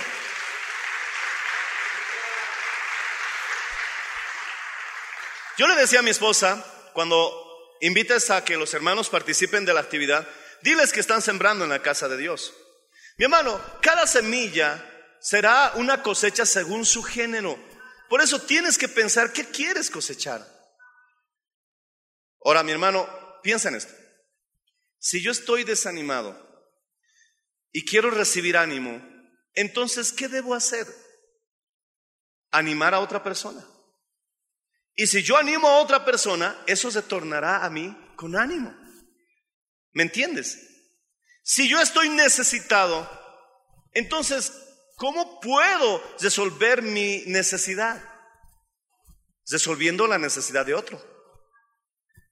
Yo 5.58 5.68
le 5.68 5.76
decía 5.76 6.00
a 6.00 6.04
mi 6.04 6.12
esposa, 6.12 6.64
cuando 6.92 7.78
invites 7.80 8.30
a 8.30 8.44
que 8.44 8.58
los 8.58 8.74
hermanos 8.74 9.10
participen 9.10 9.64
de 9.64 9.74
la 9.74 9.80
actividad, 9.80 10.28
diles 10.62 10.92
que 10.92 11.00
están 11.00 11.22
sembrando 11.22 11.64
en 11.64 11.70
la 11.70 11.82
casa 11.82 12.10
de 12.10 12.18
Dios. 12.18 12.54
Mi 13.18 13.26
hermano, 13.26 13.62
cada 13.82 14.06
semilla 14.08 14.84
será 15.20 15.74
una 15.76 16.04
cosecha 16.04 16.46
según 16.46 16.86
su 16.86 17.02
género. 17.02 17.58
Por 18.10 18.22
eso 18.22 18.42
tienes 18.42 18.78
que 18.78 18.90
pensar 18.90 19.32
qué 19.32 19.46
quieres 19.46 19.90
cosechar. 19.90 20.46
Ahora, 22.44 22.62
mi 22.64 22.72
hermano, 22.72 23.08
piensa 23.42 23.70
en 23.70 23.76
esto. 23.76 23.94
Si 25.00 25.22
yo 25.22 25.32
estoy 25.32 25.64
desanimado 25.64 26.36
y 27.72 27.86
quiero 27.86 28.12
recibir 28.12 28.58
ánimo, 28.58 29.02
entonces, 29.54 30.12
¿qué 30.12 30.28
debo 30.28 30.54
hacer? 30.54 30.86
Animar 32.52 32.94
a 32.94 33.00
otra 33.00 33.24
persona. 33.24 33.66
Y 34.96 35.08
si 35.08 35.24
yo 35.24 35.38
animo 35.38 35.68
a 35.68 35.80
otra 35.80 36.06
persona, 36.06 36.64
eso 36.68 36.92
se 36.92 37.02
tornará 37.02 37.66
a 37.66 37.70
mí 37.70 37.96
con 38.16 38.36
ánimo. 38.36 38.76
¿Me 39.94 40.04
entiendes? 40.04 40.75
Si 41.46 41.70
yo 41.70 41.80
estoy 41.80 42.10
necesitado, 42.10 43.10
entonces 43.94 44.52
¿Cómo 44.96 45.42
puedo 45.42 46.02
resolver 46.22 46.82
mi 46.82 47.24
necesidad? 47.28 48.02
Resolviendo 49.50 50.08
la 50.08 50.18
necesidad 50.18 50.66
de 50.66 50.74
otro. 50.74 51.02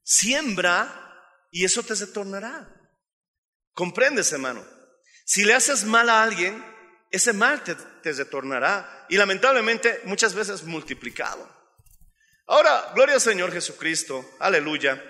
Siembra 0.03 1.11
y 1.51 1.65
eso 1.65 1.83
te 1.83 1.95
se 1.95 2.07
tornará. 2.07 2.69
¿Comprendes, 3.73 4.31
hermano? 4.31 4.65
Si 5.25 5.43
le 5.43 5.53
haces 5.53 5.83
mal 5.83 6.09
a 6.09 6.23
alguien, 6.23 6.63
ese 7.11 7.33
mal 7.33 7.63
te, 7.63 7.75
te 7.75 8.13
retornará 8.13 9.05
y 9.09 9.17
lamentablemente 9.17 10.01
muchas 10.05 10.33
veces 10.33 10.63
multiplicado. 10.63 11.49
Ahora, 12.47 12.91
gloria 12.95 13.15
al 13.15 13.21
Señor 13.21 13.51
Jesucristo, 13.51 14.35
aleluya. 14.39 15.01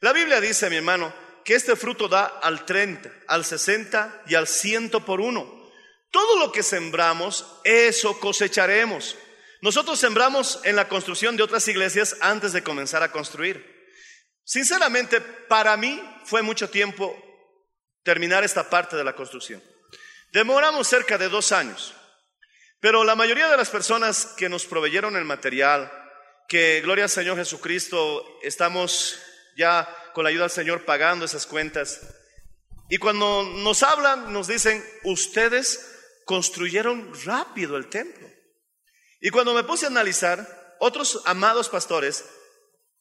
La 0.00 0.12
Biblia 0.12 0.40
dice, 0.40 0.68
mi 0.68 0.76
hermano, 0.76 1.12
que 1.48 1.54
este 1.54 1.76
fruto 1.76 2.08
da 2.08 2.26
al 2.42 2.66
30, 2.66 3.10
al 3.26 3.42
60 3.42 4.24
y 4.26 4.34
al 4.34 4.46
100 4.46 4.90
por 4.90 5.18
uno. 5.18 5.72
Todo 6.10 6.38
lo 6.38 6.52
que 6.52 6.62
sembramos, 6.62 7.46
eso 7.64 8.20
cosecharemos. 8.20 9.16
Nosotros 9.62 9.98
sembramos 9.98 10.60
en 10.64 10.76
la 10.76 10.88
construcción 10.88 11.38
de 11.38 11.42
otras 11.42 11.66
iglesias 11.66 12.18
antes 12.20 12.52
de 12.52 12.62
comenzar 12.62 13.02
a 13.02 13.10
construir. 13.10 13.64
Sinceramente, 14.44 15.22
para 15.22 15.74
mí 15.78 15.98
fue 16.26 16.42
mucho 16.42 16.68
tiempo 16.68 17.16
terminar 18.02 18.44
esta 18.44 18.68
parte 18.68 18.94
de 18.96 19.04
la 19.04 19.14
construcción. 19.14 19.62
Demoramos 20.30 20.86
cerca 20.86 21.16
de 21.16 21.30
dos 21.30 21.52
años, 21.52 21.94
pero 22.78 23.04
la 23.04 23.14
mayoría 23.14 23.48
de 23.48 23.56
las 23.56 23.70
personas 23.70 24.34
que 24.36 24.50
nos 24.50 24.66
proveyeron 24.66 25.16
el 25.16 25.24
material, 25.24 25.90
que 26.46 26.82
gloria 26.82 27.04
al 27.04 27.10
Señor 27.10 27.38
Jesucristo, 27.38 28.38
estamos 28.42 29.18
ya 29.56 29.88
con 30.18 30.24
la 30.24 30.30
ayuda 30.30 30.46
del 30.46 30.50
Señor 30.50 30.84
pagando 30.84 31.26
esas 31.26 31.46
cuentas. 31.46 32.00
Y 32.88 32.98
cuando 32.98 33.44
nos 33.44 33.84
hablan, 33.84 34.32
nos 34.32 34.48
dicen, 34.48 34.84
ustedes 35.04 35.96
construyeron 36.24 37.12
rápido 37.24 37.76
el 37.76 37.88
templo. 37.88 38.28
Y 39.20 39.30
cuando 39.30 39.54
me 39.54 39.62
puse 39.62 39.84
a 39.84 39.90
analizar, 39.90 40.74
otros 40.80 41.22
amados 41.24 41.68
pastores 41.68 42.24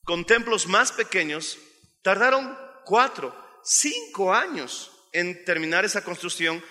con 0.03 0.25
templos 0.25 0.67
más 0.67 0.91
pequeños 0.91 1.57
tardaron 2.03 2.55
cuatro, 2.85 3.35
cinco 3.63 4.31
años 4.31 4.91
en 5.11 5.43
terminar 5.43 5.85
esa 5.85 6.03
construcción. 6.03 6.63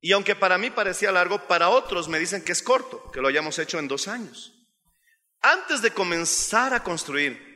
Y 0.00 0.12
aunque 0.12 0.36
para 0.36 0.58
mí 0.58 0.70
parecía 0.70 1.10
largo, 1.10 1.44
para 1.48 1.70
otros 1.70 2.06
me 2.06 2.20
dicen 2.20 2.44
que 2.44 2.52
es 2.52 2.62
corto, 2.62 3.10
que 3.10 3.20
lo 3.20 3.26
hayamos 3.26 3.58
hecho 3.58 3.80
en 3.80 3.88
dos 3.88 4.06
años. 4.06 4.52
Antes 5.40 5.82
de 5.82 5.90
comenzar 5.90 6.72
a 6.72 6.84
construir, 6.84 7.55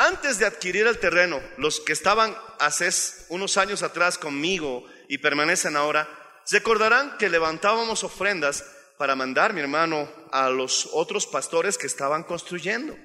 antes 0.00 0.38
de 0.38 0.46
adquirir 0.46 0.86
el 0.86 0.98
terreno, 0.98 1.40
los 1.58 1.80
que 1.80 1.92
estaban 1.92 2.36
hace 2.58 2.88
unos 3.28 3.56
años 3.56 3.82
atrás 3.82 4.16
conmigo 4.16 4.84
y 5.08 5.18
permanecen 5.18 5.76
ahora, 5.76 6.08
recordarán 6.50 7.18
que 7.18 7.28
levantábamos 7.28 8.02
ofrendas 8.02 8.64
para 8.96 9.14
mandar, 9.14 9.52
mi 9.52 9.60
hermano, 9.60 10.10
a 10.32 10.48
los 10.48 10.88
otros 10.92 11.26
pastores 11.26 11.76
que 11.76 11.86
estaban 11.86 12.22
construyendo. 12.22 12.96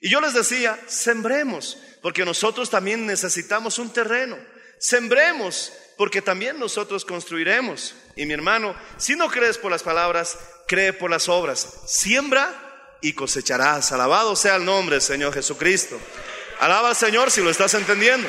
Y 0.00 0.10
yo 0.10 0.20
les 0.20 0.34
decía, 0.34 0.78
sembremos, 0.86 1.78
porque 2.02 2.26
nosotros 2.26 2.68
también 2.68 3.06
necesitamos 3.06 3.78
un 3.78 3.90
terreno. 3.90 4.36
Sembremos, 4.78 5.72
porque 5.96 6.20
también 6.20 6.58
nosotros 6.58 7.06
construiremos. 7.06 7.94
Y 8.16 8.26
mi 8.26 8.34
hermano, 8.34 8.76
si 8.98 9.16
no 9.16 9.28
crees 9.28 9.56
por 9.56 9.70
las 9.70 9.82
palabras, 9.82 10.38
cree 10.68 10.92
por 10.92 11.10
las 11.10 11.28
obras. 11.30 11.80
Siembra 11.86 12.98
y 13.00 13.14
cosecharás. 13.14 13.92
Alabado 13.92 14.36
sea 14.36 14.56
el 14.56 14.64
nombre 14.64 14.96
del 14.96 15.02
Señor 15.02 15.32
Jesucristo. 15.32 15.98
Alaba 16.60 16.90
al 16.90 16.96
Señor 16.96 17.30
si 17.30 17.42
lo 17.42 17.50
estás 17.50 17.74
entendiendo. 17.74 18.28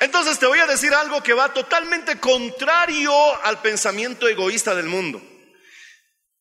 Entonces 0.00 0.38
te 0.38 0.46
voy 0.46 0.58
a 0.58 0.66
decir 0.66 0.94
algo 0.94 1.22
que 1.22 1.34
va 1.34 1.52
totalmente 1.52 2.18
contrario 2.18 3.12
al 3.44 3.60
pensamiento 3.60 4.26
egoísta 4.28 4.74
del 4.74 4.86
mundo. 4.86 5.20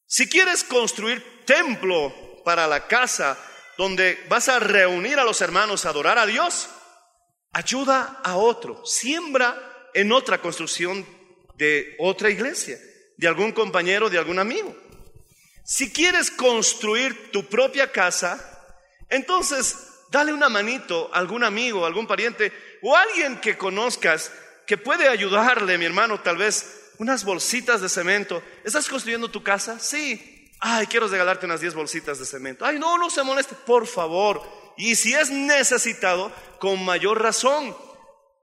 Si 0.07 0.29
quieres 0.29 0.63
construir 0.63 1.45
templo 1.45 2.41
para 2.45 2.67
la 2.67 2.87
casa 2.87 3.37
donde 3.77 4.25
vas 4.29 4.47
a 4.49 4.59
reunir 4.59 5.19
a 5.19 5.23
los 5.23 5.41
hermanos 5.41 5.85
a 5.85 5.89
adorar 5.89 6.17
a 6.17 6.25
Dios, 6.25 6.69
ayuda 7.51 8.21
a 8.23 8.37
otro, 8.37 8.85
siembra 8.85 9.89
en 9.93 10.11
otra 10.11 10.41
construcción 10.41 11.05
de 11.55 11.95
otra 11.99 12.29
iglesia, 12.29 12.77
de 13.17 13.27
algún 13.27 13.51
compañero, 13.51 14.09
de 14.09 14.17
algún 14.17 14.39
amigo. 14.39 14.75
Si 15.69 15.91
quieres 15.91 16.31
construir 16.31 17.31
tu 17.31 17.45
propia 17.45 17.91
casa, 17.91 18.43
entonces 19.07 19.77
dale 20.09 20.33
una 20.33 20.49
manito 20.49 21.11
a 21.13 21.19
algún 21.19 21.43
amigo, 21.43 21.85
algún 21.85 22.07
pariente 22.07 22.51
o 22.81 22.97
alguien 22.97 23.39
que 23.39 23.55
conozcas 23.55 24.31
que 24.65 24.79
puede 24.79 25.07
ayudarle, 25.07 25.77
mi 25.77 25.85
hermano, 25.85 26.21
tal 26.21 26.37
vez 26.37 26.93
unas 26.97 27.23
bolsitas 27.23 27.81
de 27.81 27.89
cemento. 27.89 28.41
¿Estás 28.63 28.89
construyendo 28.89 29.29
tu 29.29 29.43
casa? 29.43 29.77
Sí. 29.77 30.49
Ay, 30.59 30.87
quiero 30.87 31.07
regalarte 31.07 31.45
unas 31.45 31.61
10 31.61 31.75
bolsitas 31.75 32.17
de 32.17 32.25
cemento. 32.25 32.65
Ay, 32.65 32.79
no, 32.79 32.97
no 32.97 33.11
se 33.11 33.21
moleste, 33.21 33.53
por 33.53 33.85
favor. 33.85 34.41
Y 34.75 34.95
si 34.95 35.13
es 35.13 35.29
necesitado, 35.29 36.31
con 36.59 36.83
mayor 36.83 37.21
razón. 37.21 37.77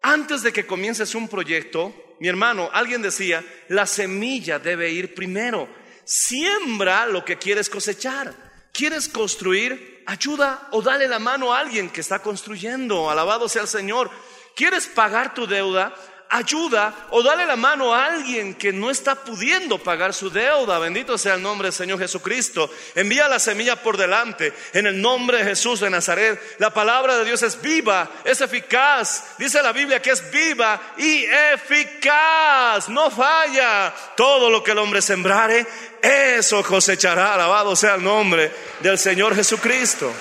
Antes 0.01 0.43
de 0.43 0.53
que 0.53 0.65
comiences 0.65 1.17
un 1.17 1.27
proyecto, 1.27 1.93
mi 2.21 2.29
hermano, 2.29 2.71
alguien 2.73 3.03
decía, 3.03 3.45
la 3.67 3.85
semilla 3.85 4.61
debe 4.61 4.93
ir 4.93 5.13
primero. 5.13 5.69
Siembra 6.07 7.05
lo 7.05 7.25
que 7.25 7.37
quieres 7.37 7.69
cosechar. 7.69 8.33
¿Quieres 8.73 9.09
construir? 9.09 10.05
Ayuda 10.07 10.69
o 10.71 10.81
dale 10.81 11.09
la 11.09 11.19
mano 11.19 11.53
a 11.53 11.59
alguien 11.59 11.91
que 11.91 12.01
está 12.01 12.21
construyendo. 12.21 13.11
Alabado 13.11 13.49
sea 13.49 13.63
el 13.63 13.69
Señor. 13.69 14.09
¿Quieres 14.55 14.87
pagar 14.87 15.35
tu 15.35 15.49
deuda? 15.49 15.93
Ayuda 16.29 17.07
o 17.11 17.23
dale 17.23 17.47
la 17.47 17.57
mano 17.57 17.95
a 17.95 18.07
alguien 18.07 18.55
que 18.55 18.73
no 18.73 18.91
está 18.91 19.15
pudiendo 19.15 19.79
pagar 19.79 20.13
su 20.13 20.31
deuda. 20.31 20.79
Bendito 20.79 21.17
sea 21.19 21.35
el 21.35 21.43
nombre 21.43 21.67
del 21.67 21.73
Señor 21.73 21.99
Jesucristo. 21.99 22.71
Envía 22.95 23.29
la 23.29 23.39
semilla 23.39 23.77
por 23.77 23.97
delante 23.97 24.53
en 24.73 24.87
el 24.87 25.01
nombre 25.01 25.39
de 25.39 25.45
Jesús 25.45 25.81
de 25.81 25.91
Nazaret. 25.91 26.41
La 26.59 26.73
palabra 26.73 27.17
de 27.19 27.25
Dios 27.25 27.43
es 27.43 27.61
viva, 27.61 28.11
es 28.25 28.41
eficaz. 28.41 29.37
Dice 29.39 29.63
la 29.63 29.73
Biblia 29.73 30.01
que 30.01 30.11
es 30.11 30.31
viva 30.31 30.81
y 30.97 31.25
eficaz. 31.55 32.89
No 32.89 33.11
falla. 33.11 33.95
Todo 34.17 34.51
lo 34.51 34.63
que 34.63 34.73
el 34.73 34.79
hombre 34.79 35.03
sembrare, 35.03 35.67
eso 36.03 36.63
cosechará. 36.63 37.35
Alabado 37.35 37.77
sea 37.77 37.95
el 37.95 38.05
nombre 38.05 38.53
del 38.81 38.99
Señor 38.99 39.35
Jesucristo. 39.35 40.13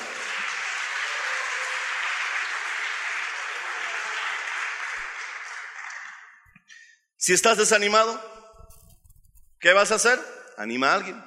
Si 7.17 7.33
estás 7.33 7.57
desanimado, 7.57 8.21
¿qué 9.59 9.73
vas 9.73 9.91
a 9.91 9.95
hacer? 9.95 10.19
Anima 10.57 10.91
a 10.91 10.95
alguien. 10.95 11.23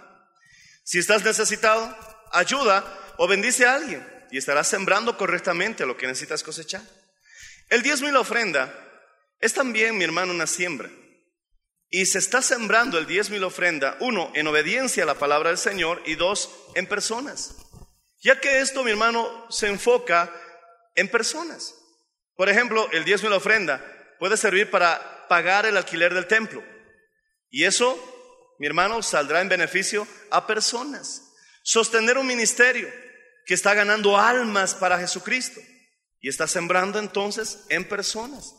Si 0.85 0.99
estás 0.99 1.25
necesitado, 1.25 1.97
ayuda 2.33 2.85
o 3.17 3.27
bendice 3.27 3.67
a 3.67 3.75
alguien 3.75 4.07
y 4.31 4.39
estarás 4.39 4.69
sembrando 4.69 5.17
correctamente 5.17 5.87
lo 5.87 5.97
que 5.97 6.07
necesitas 6.07 6.43
cosechar. 6.43 6.83
El 7.69 7.83
diezmo 7.83 8.09
y 8.09 8.13
la 8.13 8.21
ofrenda 8.21 8.73
es 9.41 9.55
también, 9.55 9.97
mi 9.97 10.05
hermano, 10.05 10.33
una 10.33 10.47
siembra. 10.47 10.91
Y 11.91 12.07
se 12.07 12.19
está 12.19 12.43
sembrando 12.43 12.99
el 12.99 13.07
diezmo 13.07 13.37
y 13.37 13.39
la 13.39 13.47
ofrenda, 13.47 13.97
uno, 14.01 14.31
en 14.35 14.47
obediencia 14.47 15.05
a 15.05 15.07
la 15.07 15.19
palabra 15.19 15.49
del 15.49 15.59
Señor 15.59 16.03
y 16.05 16.17
dos, 16.17 16.51
en 16.75 16.87
personas. 16.87 17.55
Ya 18.21 18.41
que 18.41 18.61
esto, 18.61 18.85
mi 18.85 18.91
hermano, 18.91 19.47
se 19.51 19.69
enfoca 19.69 20.31
en 20.95 21.09
personas. 21.09 21.75
Por 22.37 22.49
ejemplo, 22.49 22.89
el 22.93 23.05
diezmo 23.05 23.29
y 23.29 23.31
la 23.31 23.39
ofrenda 23.39 23.85
puede 24.19 24.37
servir 24.37 24.71
para 24.71 25.18
pagar 25.29 25.67
el 25.67 25.77
alquiler 25.77 26.15
del 26.15 26.27
templo. 26.27 26.63
Y 27.51 27.65
eso, 27.65 27.97
mi 28.59 28.67
hermano, 28.67 29.03
saldrá 29.03 29.41
en 29.41 29.49
beneficio 29.49 30.07
a 30.31 30.47
personas. 30.47 31.23
Sostener 31.63 32.19
un 32.19 32.27
ministerio 32.27 32.89
que 33.47 33.55
está 33.55 33.75
ganando 33.75 34.19
almas 34.19 34.75
para 34.75 34.99
Jesucristo 34.99 35.61
y 36.21 36.29
está 36.29 36.47
sembrando 36.47 36.99
entonces 36.99 37.65
en 37.69 37.85
personas. 37.85 38.55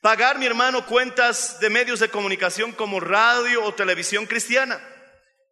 Pagar, 0.00 0.38
mi 0.38 0.46
hermano, 0.46 0.84
cuentas 0.86 1.60
de 1.60 1.70
medios 1.70 2.00
de 2.00 2.10
comunicación 2.10 2.72
como 2.72 3.00
radio 3.00 3.64
o 3.64 3.74
televisión 3.74 4.26
cristiana. 4.26 4.80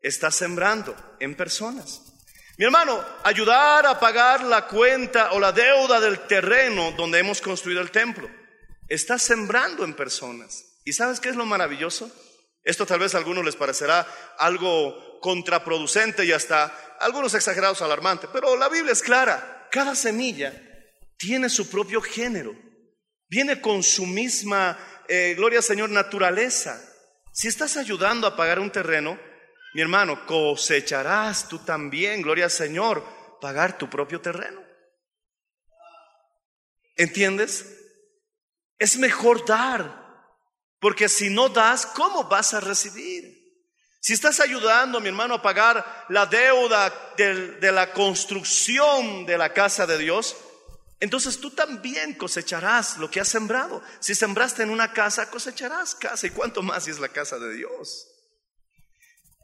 Está 0.02 0.30
sembrando 0.30 0.94
en 1.20 1.34
personas. 1.34 2.02
Mi 2.58 2.66
hermano, 2.66 3.02
ayudar 3.22 3.86
a 3.86 3.98
pagar 3.98 4.42
la 4.44 4.66
cuenta 4.66 5.32
o 5.32 5.40
la 5.40 5.52
deuda 5.52 6.00
del 6.00 6.20
terreno 6.26 6.92
donde 6.92 7.18
hemos 7.18 7.40
construido 7.40 7.80
el 7.80 7.90
templo 7.90 8.28
está 8.88 9.18
sembrando 9.18 9.84
en 9.84 9.94
personas. 9.94 10.64
¿Y 10.84 10.92
sabes 10.92 11.20
qué 11.20 11.28
es 11.28 11.36
lo 11.36 11.46
maravilloso? 11.46 12.10
Esto 12.64 12.86
tal 12.86 13.00
vez 13.00 13.14
a 13.14 13.18
algunos 13.18 13.44
les 13.44 13.56
parecerá 13.56 14.06
algo 14.38 15.20
contraproducente 15.20 16.24
y 16.24 16.32
hasta 16.32 16.96
algunos 17.00 17.34
exagerados 17.34 17.82
alarmante, 17.82 18.28
pero 18.32 18.56
la 18.56 18.68
Biblia 18.68 18.92
es 18.92 19.02
clara. 19.02 19.68
Cada 19.70 19.94
semilla 19.94 20.52
tiene 21.16 21.48
su 21.48 21.68
propio 21.70 22.00
género, 22.00 22.54
viene 23.28 23.60
con 23.60 23.82
su 23.82 24.06
misma, 24.06 24.78
eh, 25.08 25.34
gloria 25.36 25.58
al 25.58 25.64
Señor, 25.64 25.90
naturaleza. 25.90 26.80
Si 27.32 27.48
estás 27.48 27.76
ayudando 27.76 28.26
a 28.26 28.36
pagar 28.36 28.60
un 28.60 28.70
terreno, 28.70 29.18
mi 29.74 29.80
hermano, 29.80 30.26
cosecharás 30.26 31.48
tú 31.48 31.58
también, 31.60 32.22
gloria 32.22 32.44
al 32.44 32.50
Señor, 32.50 33.04
pagar 33.40 33.78
tu 33.78 33.88
propio 33.88 34.20
terreno. 34.20 34.62
¿Entiendes? 36.96 37.81
Es 38.82 38.96
mejor 38.96 39.46
dar, 39.46 40.26
porque 40.80 41.08
si 41.08 41.30
no 41.30 41.48
das, 41.48 41.86
¿cómo 41.86 42.24
vas 42.24 42.52
a 42.52 42.58
recibir? 42.58 43.32
Si 44.00 44.12
estás 44.12 44.40
ayudando, 44.40 44.98
mi 44.98 45.06
hermano, 45.06 45.34
a 45.34 45.40
pagar 45.40 46.06
la 46.08 46.26
deuda 46.26 46.92
de, 47.16 47.70
la 47.70 47.92
construcción 47.92 49.24
de 49.24 49.38
la 49.38 49.52
casa 49.52 49.86
de 49.86 49.98
Dios, 49.98 50.36
entonces 50.98 51.38
tú 51.38 51.52
también 51.52 52.14
cosecharás 52.14 52.98
lo 52.98 53.08
que 53.08 53.20
has 53.20 53.28
sembrado. 53.28 53.84
Si 54.00 54.16
sembraste 54.16 54.64
en 54.64 54.70
una 54.70 54.92
casa, 54.92 55.30
cosecharás 55.30 55.94
casa. 55.94 56.26
¿Y 56.26 56.30
cuánto 56.30 56.60
más 56.64 56.82
si 56.82 56.90
es 56.90 56.98
la 56.98 57.08
casa 57.08 57.38
de 57.38 57.54
Dios? 57.54 58.08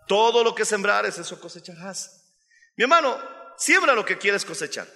Todo 0.08 0.42
lo 0.42 0.52
que 0.52 0.64
sembrares, 0.64 1.16
eso 1.16 1.40
cosecharás. 1.40 2.24
Mi 2.74 2.82
hermano, 2.82 3.16
siembra 3.56 3.94
lo 3.94 4.04
que 4.04 4.18
quieres 4.18 4.44
cosechar. 4.44 4.88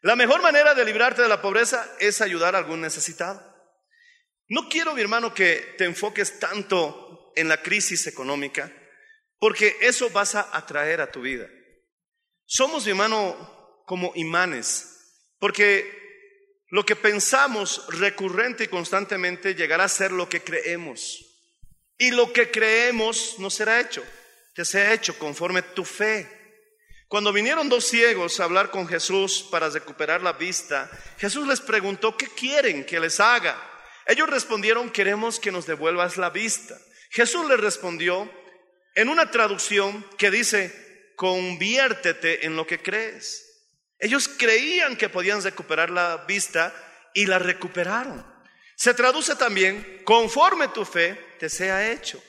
La 0.00 0.16
mejor 0.16 0.42
manera 0.42 0.74
de 0.74 0.84
librarte 0.84 1.22
de 1.22 1.28
la 1.28 1.40
pobreza 1.40 1.88
es 2.00 2.20
ayudar 2.20 2.56
a 2.56 2.58
algún 2.58 2.80
necesitado. 2.80 3.56
No 4.48 4.68
quiero, 4.68 4.94
mi 4.94 5.02
hermano, 5.02 5.34
que 5.34 5.74
te 5.76 5.84
enfoques 5.84 6.38
tanto 6.38 7.32
en 7.36 7.48
la 7.48 7.62
crisis 7.62 8.06
económica, 8.06 8.72
porque 9.38 9.76
eso 9.80 10.10
vas 10.10 10.34
a 10.34 10.56
atraer 10.56 11.00
a 11.00 11.12
tu 11.12 11.20
vida. 11.20 11.46
Somos, 12.46 12.84
mi 12.84 12.90
hermano, 12.90 13.82
como 13.84 14.12
imanes, 14.14 15.34
porque 15.38 15.98
lo 16.70 16.84
que 16.84 16.96
pensamos 16.96 17.84
recurrente 17.88 18.64
y 18.64 18.68
constantemente 18.68 19.54
llegará 19.54 19.84
a 19.84 19.88
ser 19.88 20.12
lo 20.12 20.28
que 20.28 20.42
creemos. 20.42 21.24
Y 21.98 22.10
lo 22.10 22.32
que 22.32 22.50
creemos 22.50 23.36
no 23.38 23.50
será 23.50 23.80
hecho, 23.80 24.04
te 24.54 24.64
será 24.64 24.94
hecho 24.94 25.18
conforme 25.18 25.62
tu 25.62 25.84
fe. 25.84 26.26
Cuando 27.08 27.32
vinieron 27.32 27.68
dos 27.68 27.86
ciegos 27.86 28.38
a 28.38 28.44
hablar 28.44 28.70
con 28.70 28.86
Jesús 28.86 29.46
para 29.50 29.70
recuperar 29.70 30.22
la 30.22 30.32
vista, 30.32 30.90
Jesús 31.18 31.46
les 31.46 31.60
preguntó, 31.60 32.16
¿qué 32.16 32.28
quieren 32.28 32.84
que 32.84 33.00
les 33.00 33.18
haga? 33.18 33.58
Ellos 34.08 34.28
respondieron, 34.30 34.90
queremos 34.90 35.38
que 35.38 35.52
nos 35.52 35.66
devuelvas 35.66 36.16
la 36.16 36.30
vista. 36.30 36.76
Jesús 37.10 37.46
les 37.46 37.60
respondió 37.60 38.28
en 38.94 39.10
una 39.10 39.30
traducción 39.30 40.04
que 40.16 40.30
dice, 40.30 41.12
conviértete 41.14 42.46
en 42.46 42.56
lo 42.56 42.66
que 42.66 42.80
crees. 42.80 43.44
Ellos 43.98 44.26
creían 44.26 44.96
que 44.96 45.10
podían 45.10 45.42
recuperar 45.42 45.90
la 45.90 46.24
vista 46.26 46.74
y 47.12 47.26
la 47.26 47.38
recuperaron. 47.38 48.26
Se 48.76 48.94
traduce 48.94 49.36
también, 49.36 50.00
conforme 50.04 50.68
tu 50.68 50.86
fe 50.86 51.18
te 51.38 51.50
sea 51.50 51.92
hecho. 51.92 52.22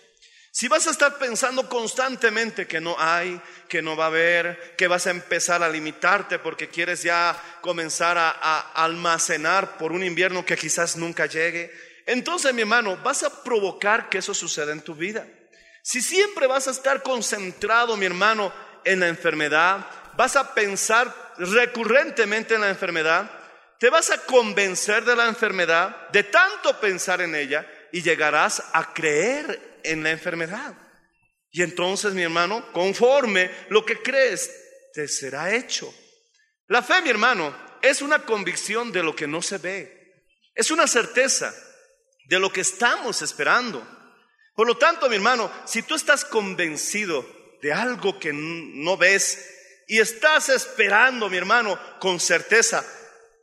Si 0.51 0.67
vas 0.67 0.87
a 0.87 0.91
estar 0.91 1.17
pensando 1.19 1.69
constantemente 1.69 2.67
que 2.67 2.81
no 2.81 2.95
hay, 2.97 3.39
que 3.67 3.81
no 3.81 3.95
va 3.95 4.05
a 4.05 4.07
haber, 4.07 4.75
que 4.75 4.87
vas 4.87 5.05
a 5.05 5.11
empezar 5.11 5.61
a 5.61 5.69
limitarte 5.69 6.39
porque 6.39 6.69
quieres 6.69 7.03
ya 7.03 7.39
comenzar 7.61 8.17
a, 8.17 8.59
almacenar 8.73 9.77
por 9.77 9.91
un 9.91 10.03
invierno 10.03 10.45
que 10.45 10.57
quizás 10.57 10.97
nunca 10.97 11.27
llegue, 11.27 11.71
entonces 12.07 12.53
mi 12.55 12.61
hermano, 12.61 12.97
vas 12.97 13.21
a 13.21 13.43
provocar 13.43 14.09
que 14.09 14.17
eso 14.17 14.33
suceda 14.33 14.71
en 14.71 14.81
tu 14.81 14.95
vida. 14.95 15.27
Si 15.83 16.01
siempre 16.01 16.47
vas 16.47 16.67
a 16.67 16.71
estar 16.71 17.03
concentrado, 17.03 17.95
mi 17.95 18.07
hermano, 18.07 18.51
en 18.83 19.01
la 19.01 19.07
enfermedad, 19.07 19.85
vas 20.17 20.35
a 20.35 20.55
pensar 20.55 21.13
recurrentemente 21.37 22.55
en 22.55 22.61
la 22.61 22.69
enfermedad, 22.69 23.29
te 23.77 23.89
vas 23.89 24.09
a 24.09 24.17
convencer 24.25 25.05
de 25.05 25.15
la 25.15 25.27
enfermedad, 25.27 26.09
de 26.09 26.23
tanto 26.23 26.79
pensar 26.79 27.21
en 27.21 27.35
ella, 27.35 27.65
y 27.91 28.01
llegarás 28.01 28.63
a 28.73 28.93
creer 28.93 29.79
en 29.83 30.03
la 30.03 30.11
enfermedad. 30.11 30.75
Y 31.51 31.63
entonces, 31.63 32.13
mi 32.13 32.21
hermano, 32.21 32.71
conforme 32.73 33.49
lo 33.69 33.85
que 33.85 34.01
crees, 34.01 34.51
te 34.93 35.07
será 35.07 35.55
hecho. 35.55 35.93
La 36.67 36.83
fe, 36.83 37.01
mi 37.01 37.09
hermano, 37.09 37.55
es 37.81 38.01
una 38.01 38.19
convicción 38.19 38.91
de 38.91 39.03
lo 39.03 39.15
que 39.15 39.27
no 39.27 39.41
se 39.41 39.57
ve. 39.57 40.25
Es 40.53 40.71
una 40.71 40.87
certeza 40.87 41.53
de 42.25 42.39
lo 42.39 42.51
que 42.51 42.61
estamos 42.61 43.21
esperando. 43.21 43.85
Por 44.55 44.67
lo 44.67 44.77
tanto, 44.77 45.09
mi 45.09 45.15
hermano, 45.15 45.51
si 45.65 45.81
tú 45.81 45.95
estás 45.95 46.25
convencido 46.25 47.25
de 47.61 47.73
algo 47.73 48.19
que 48.19 48.31
no 48.33 48.97
ves 48.97 49.83
y 49.87 49.99
estás 49.99 50.49
esperando, 50.49 51.29
mi 51.29 51.37
hermano, 51.37 51.79
con 51.99 52.19
certeza, 52.19 52.85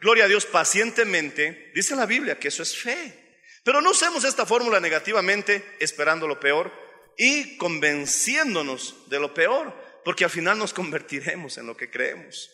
gloria 0.01 0.25
a 0.25 0.29
Dios, 0.29 0.47
pacientemente, 0.47 1.73
dice 1.75 1.97
la 1.97 2.07
Biblia 2.07 2.39
que 2.39 2.49
eso 2.49 2.63
es 2.63 2.77
fe. 2.77 3.26
Pero 3.66 3.81
no 3.81 3.90
usemos 3.90 4.22
esta 4.22 4.46
fórmula 4.46 4.79
negativamente 4.79 5.74
esperando 5.81 6.29
lo 6.29 6.38
peor 6.38 6.70
y 7.18 7.57
convenciéndonos 7.57 8.94
de 9.09 9.18
lo 9.18 9.35
peor, 9.35 9.74
porque 10.05 10.22
al 10.22 10.31
final 10.31 10.57
nos 10.57 10.72
convertiremos 10.72 11.59
en 11.59 11.66
lo 11.66 11.76
que 11.76 11.90
creemos. 11.90 12.48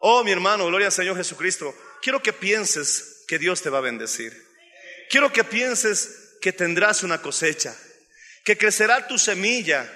Oh, 0.00 0.22
mi 0.22 0.32
hermano, 0.32 0.66
gloria 0.66 0.88
al 0.88 0.92
Señor 0.92 1.16
Jesucristo, 1.16 1.74
quiero 2.02 2.22
que 2.22 2.34
pienses 2.34 3.24
que 3.26 3.38
Dios 3.38 3.62
te 3.62 3.70
va 3.70 3.78
a 3.78 3.80
bendecir. 3.80 4.36
Quiero 5.08 5.32
que 5.32 5.44
pienses 5.44 6.36
que 6.42 6.52
tendrás 6.52 7.04
una 7.04 7.22
cosecha, 7.22 7.74
que 8.44 8.58
crecerá 8.58 9.08
tu 9.08 9.16
semilla 9.16 9.90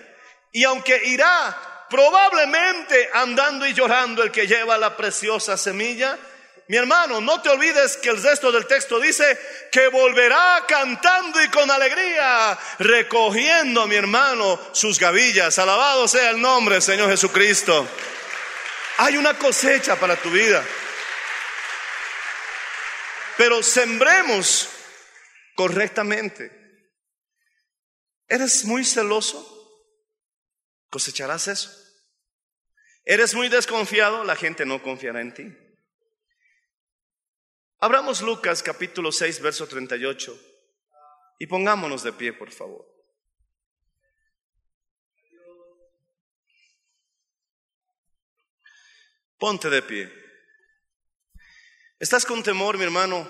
y 0.50 0.64
aunque 0.64 0.98
irá 1.08 1.86
probablemente 1.90 3.10
andando 3.12 3.66
y 3.66 3.74
llorando 3.74 4.22
el 4.22 4.30
que 4.30 4.46
lleva 4.46 4.78
la 4.78 4.96
preciosa 4.96 5.58
semilla, 5.58 6.18
mi 6.66 6.76
hermano, 6.78 7.20
no 7.20 7.42
te 7.42 7.50
olvides 7.50 7.98
que 7.98 8.08
el 8.08 8.22
resto 8.22 8.50
del 8.50 8.66
texto 8.66 8.98
dice 8.98 9.38
que 9.70 9.88
volverá 9.88 10.64
cantando 10.66 11.42
y 11.42 11.48
con 11.48 11.70
alegría, 11.70 12.58
recogiendo, 12.78 13.86
mi 13.86 13.96
hermano, 13.96 14.58
sus 14.72 14.98
gavillas. 14.98 15.58
Alabado 15.58 16.08
sea 16.08 16.30
el 16.30 16.40
nombre, 16.40 16.80
Señor 16.80 17.10
Jesucristo. 17.10 17.86
Hay 18.96 19.18
una 19.18 19.36
cosecha 19.38 19.96
para 19.96 20.16
tu 20.16 20.30
vida. 20.30 20.64
Pero 23.36 23.62
sembremos 23.62 24.68
correctamente. 25.56 26.50
¿Eres 28.26 28.64
muy 28.64 28.86
celoso? 28.86 29.50
Cosecharás 30.88 31.48
eso. 31.48 31.70
¿Eres 33.04 33.34
muy 33.34 33.50
desconfiado? 33.50 34.24
La 34.24 34.36
gente 34.36 34.64
no 34.64 34.82
confiará 34.82 35.20
en 35.20 35.34
ti. 35.34 35.63
Abramos 37.84 38.22
Lucas 38.22 38.62
capítulo 38.62 39.12
6, 39.12 39.42
verso 39.42 39.66
38 39.66 40.40
y 41.38 41.46
pongámonos 41.46 42.02
de 42.02 42.14
pie, 42.14 42.32
por 42.32 42.50
favor. 42.50 42.82
Ponte 49.36 49.68
de 49.68 49.82
pie. 49.82 50.10
¿Estás 51.98 52.24
con 52.24 52.42
temor, 52.42 52.78
mi 52.78 52.84
hermano? 52.84 53.28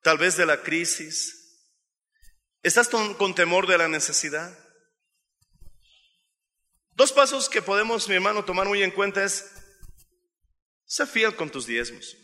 Tal 0.00 0.16
vez 0.16 0.38
de 0.38 0.46
la 0.46 0.62
crisis. 0.62 1.60
¿Estás 2.62 2.88
con 2.88 3.34
temor 3.34 3.66
de 3.66 3.76
la 3.76 3.86
necesidad? 3.86 4.58
Dos 6.92 7.12
pasos 7.12 7.50
que 7.50 7.60
podemos, 7.60 8.08
mi 8.08 8.14
hermano, 8.14 8.46
tomar 8.46 8.66
muy 8.66 8.82
en 8.82 8.92
cuenta 8.92 9.22
es, 9.22 9.44
sé 10.86 11.04
fiel 11.04 11.36
con 11.36 11.50
tus 11.50 11.66
diezmos. 11.66 12.16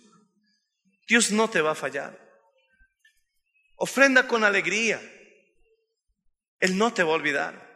Dios 1.07 1.31
no 1.31 1.49
te 1.49 1.61
va 1.61 1.73
a 1.73 1.77
fallar. 1.77 2.19
Ofrenda 3.77 4.27
con 4.27 4.45
alegría. 4.45 5.01
Él 6.59 6.77
no 6.77 6.92
te 6.92 7.03
va 7.03 7.11
a 7.12 7.16
olvidar. 7.16 7.66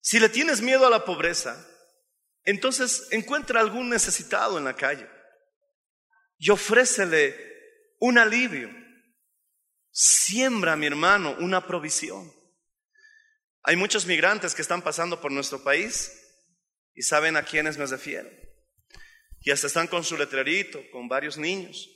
Si 0.00 0.18
le 0.20 0.28
tienes 0.28 0.60
miedo 0.60 0.86
a 0.86 0.90
la 0.90 1.04
pobreza, 1.04 1.66
entonces 2.44 3.08
encuentra 3.10 3.60
algún 3.60 3.88
necesitado 3.88 4.58
en 4.58 4.64
la 4.64 4.76
calle 4.76 5.08
y 6.36 6.50
ofrécele 6.50 7.34
un 8.00 8.18
alivio. 8.18 8.70
Siembra, 9.90 10.76
mi 10.76 10.86
hermano, 10.86 11.36
una 11.38 11.66
provisión. 11.66 12.30
Hay 13.62 13.76
muchos 13.76 14.04
migrantes 14.04 14.54
que 14.54 14.60
están 14.60 14.82
pasando 14.82 15.20
por 15.20 15.32
nuestro 15.32 15.62
país 15.62 16.12
y 16.92 17.02
saben 17.02 17.36
a 17.36 17.44
quiénes 17.44 17.78
me 17.78 17.86
refiero. 17.86 18.28
Y 19.44 19.50
hasta 19.50 19.66
están 19.66 19.86
con 19.86 20.02
su 20.02 20.16
letrerito, 20.16 20.82
con 20.90 21.06
varios 21.06 21.36
niños. 21.36 21.90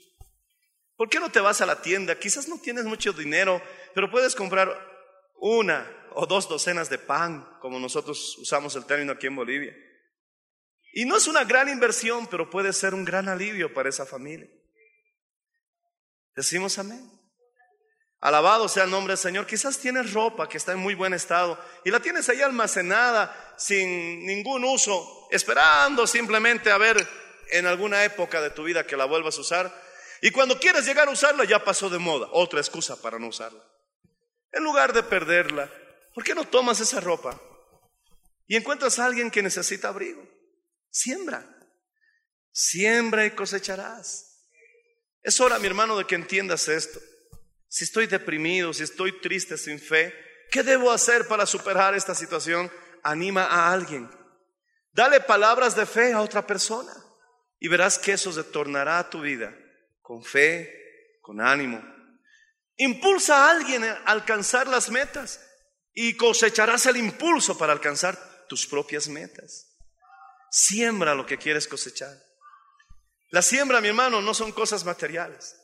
¿Por 0.96 1.08
qué 1.08 1.18
no 1.18 1.30
te 1.30 1.40
vas 1.40 1.60
a 1.60 1.66
la 1.66 1.80
tienda? 1.80 2.18
Quizás 2.18 2.46
no 2.46 2.60
tienes 2.60 2.84
mucho 2.84 3.12
dinero, 3.12 3.62
pero 3.94 4.10
puedes 4.10 4.34
comprar 4.34 4.68
una 5.40 5.88
o 6.12 6.26
dos 6.26 6.48
docenas 6.48 6.90
de 6.90 6.98
pan, 6.98 7.48
como 7.60 7.78
nosotros 7.78 8.36
usamos 8.38 8.76
el 8.76 8.84
término 8.84 9.12
aquí 9.12 9.28
en 9.28 9.36
Bolivia. 9.36 9.74
Y 10.92 11.06
no 11.06 11.16
es 11.16 11.26
una 11.26 11.44
gran 11.44 11.68
inversión, 11.68 12.26
pero 12.26 12.50
puede 12.50 12.72
ser 12.72 12.94
un 12.94 13.04
gran 13.04 13.28
alivio 13.28 13.72
para 13.72 13.88
esa 13.88 14.04
familia. 14.04 14.48
Decimos 16.34 16.78
amén. 16.78 17.10
Alabado 18.20 18.68
sea 18.68 18.84
el 18.84 18.90
nombre 18.90 19.12
del 19.12 19.18
Señor. 19.18 19.46
Quizás 19.46 19.78
tienes 19.78 20.12
ropa 20.12 20.48
que 20.48 20.58
está 20.58 20.72
en 20.72 20.80
muy 20.80 20.94
buen 20.94 21.14
estado 21.14 21.58
y 21.84 21.90
la 21.90 22.00
tienes 22.00 22.28
ahí 22.28 22.42
almacenada 22.42 23.54
sin 23.56 24.26
ningún 24.26 24.64
uso, 24.64 25.28
esperando 25.30 26.06
simplemente 26.06 26.70
a 26.70 26.78
ver 26.78 27.27
en 27.50 27.66
alguna 27.66 28.04
época 28.04 28.40
de 28.40 28.50
tu 28.50 28.64
vida 28.64 28.86
que 28.86 28.96
la 28.96 29.04
vuelvas 29.04 29.38
a 29.38 29.40
usar. 29.40 29.82
Y 30.20 30.30
cuando 30.30 30.58
quieres 30.58 30.84
llegar 30.84 31.08
a 31.08 31.12
usarla 31.12 31.44
ya 31.44 31.64
pasó 31.64 31.88
de 31.90 31.98
moda. 31.98 32.28
Otra 32.32 32.60
excusa 32.60 33.00
para 33.00 33.18
no 33.18 33.28
usarla. 33.28 33.62
En 34.52 34.64
lugar 34.64 34.92
de 34.92 35.02
perderla, 35.02 35.70
¿por 36.14 36.24
qué 36.24 36.34
no 36.34 36.44
tomas 36.44 36.80
esa 36.80 37.00
ropa 37.00 37.40
y 38.46 38.56
encuentras 38.56 38.98
a 38.98 39.06
alguien 39.06 39.30
que 39.30 39.42
necesita 39.42 39.88
abrigo? 39.88 40.26
Siembra. 40.90 41.46
Siembra 42.50 43.26
y 43.26 43.32
cosecharás. 43.32 44.28
Es 45.22 45.40
hora, 45.40 45.58
mi 45.58 45.66
hermano, 45.66 45.96
de 45.96 46.06
que 46.06 46.14
entiendas 46.14 46.68
esto. 46.68 46.98
Si 47.68 47.84
estoy 47.84 48.06
deprimido, 48.06 48.72
si 48.72 48.82
estoy 48.82 49.20
triste, 49.20 49.58
sin 49.58 49.78
fe, 49.78 50.14
¿qué 50.50 50.62
debo 50.62 50.90
hacer 50.90 51.28
para 51.28 51.44
superar 51.44 51.94
esta 51.94 52.14
situación? 52.14 52.72
Anima 53.02 53.44
a 53.44 53.72
alguien. 53.72 54.10
Dale 54.92 55.20
palabras 55.20 55.76
de 55.76 55.86
fe 55.86 56.12
a 56.12 56.22
otra 56.22 56.46
persona. 56.46 56.92
Y 57.58 57.68
verás 57.68 57.98
que 57.98 58.12
eso 58.12 58.32
se 58.32 58.44
tornará 58.44 58.98
a 58.98 59.10
tu 59.10 59.20
vida 59.20 59.56
con 60.00 60.24
fe, 60.24 61.18
con 61.20 61.40
ánimo. 61.40 61.82
Impulsa 62.76 63.46
a 63.46 63.50
alguien 63.50 63.84
a 63.84 63.94
alcanzar 64.06 64.66
las 64.68 64.90
metas 64.90 65.40
y 65.92 66.16
cosecharás 66.16 66.86
el 66.86 66.96
impulso 66.96 67.58
para 67.58 67.72
alcanzar 67.72 68.46
tus 68.48 68.66
propias 68.66 69.08
metas. 69.08 69.76
Siembra 70.50 71.14
lo 71.14 71.26
que 71.26 71.36
quieres 71.38 71.66
cosechar. 71.66 72.16
La 73.30 73.42
siembra, 73.42 73.80
mi 73.80 73.88
hermano, 73.88 74.22
no 74.22 74.32
son 74.32 74.52
cosas 74.52 74.84
materiales. 74.84 75.54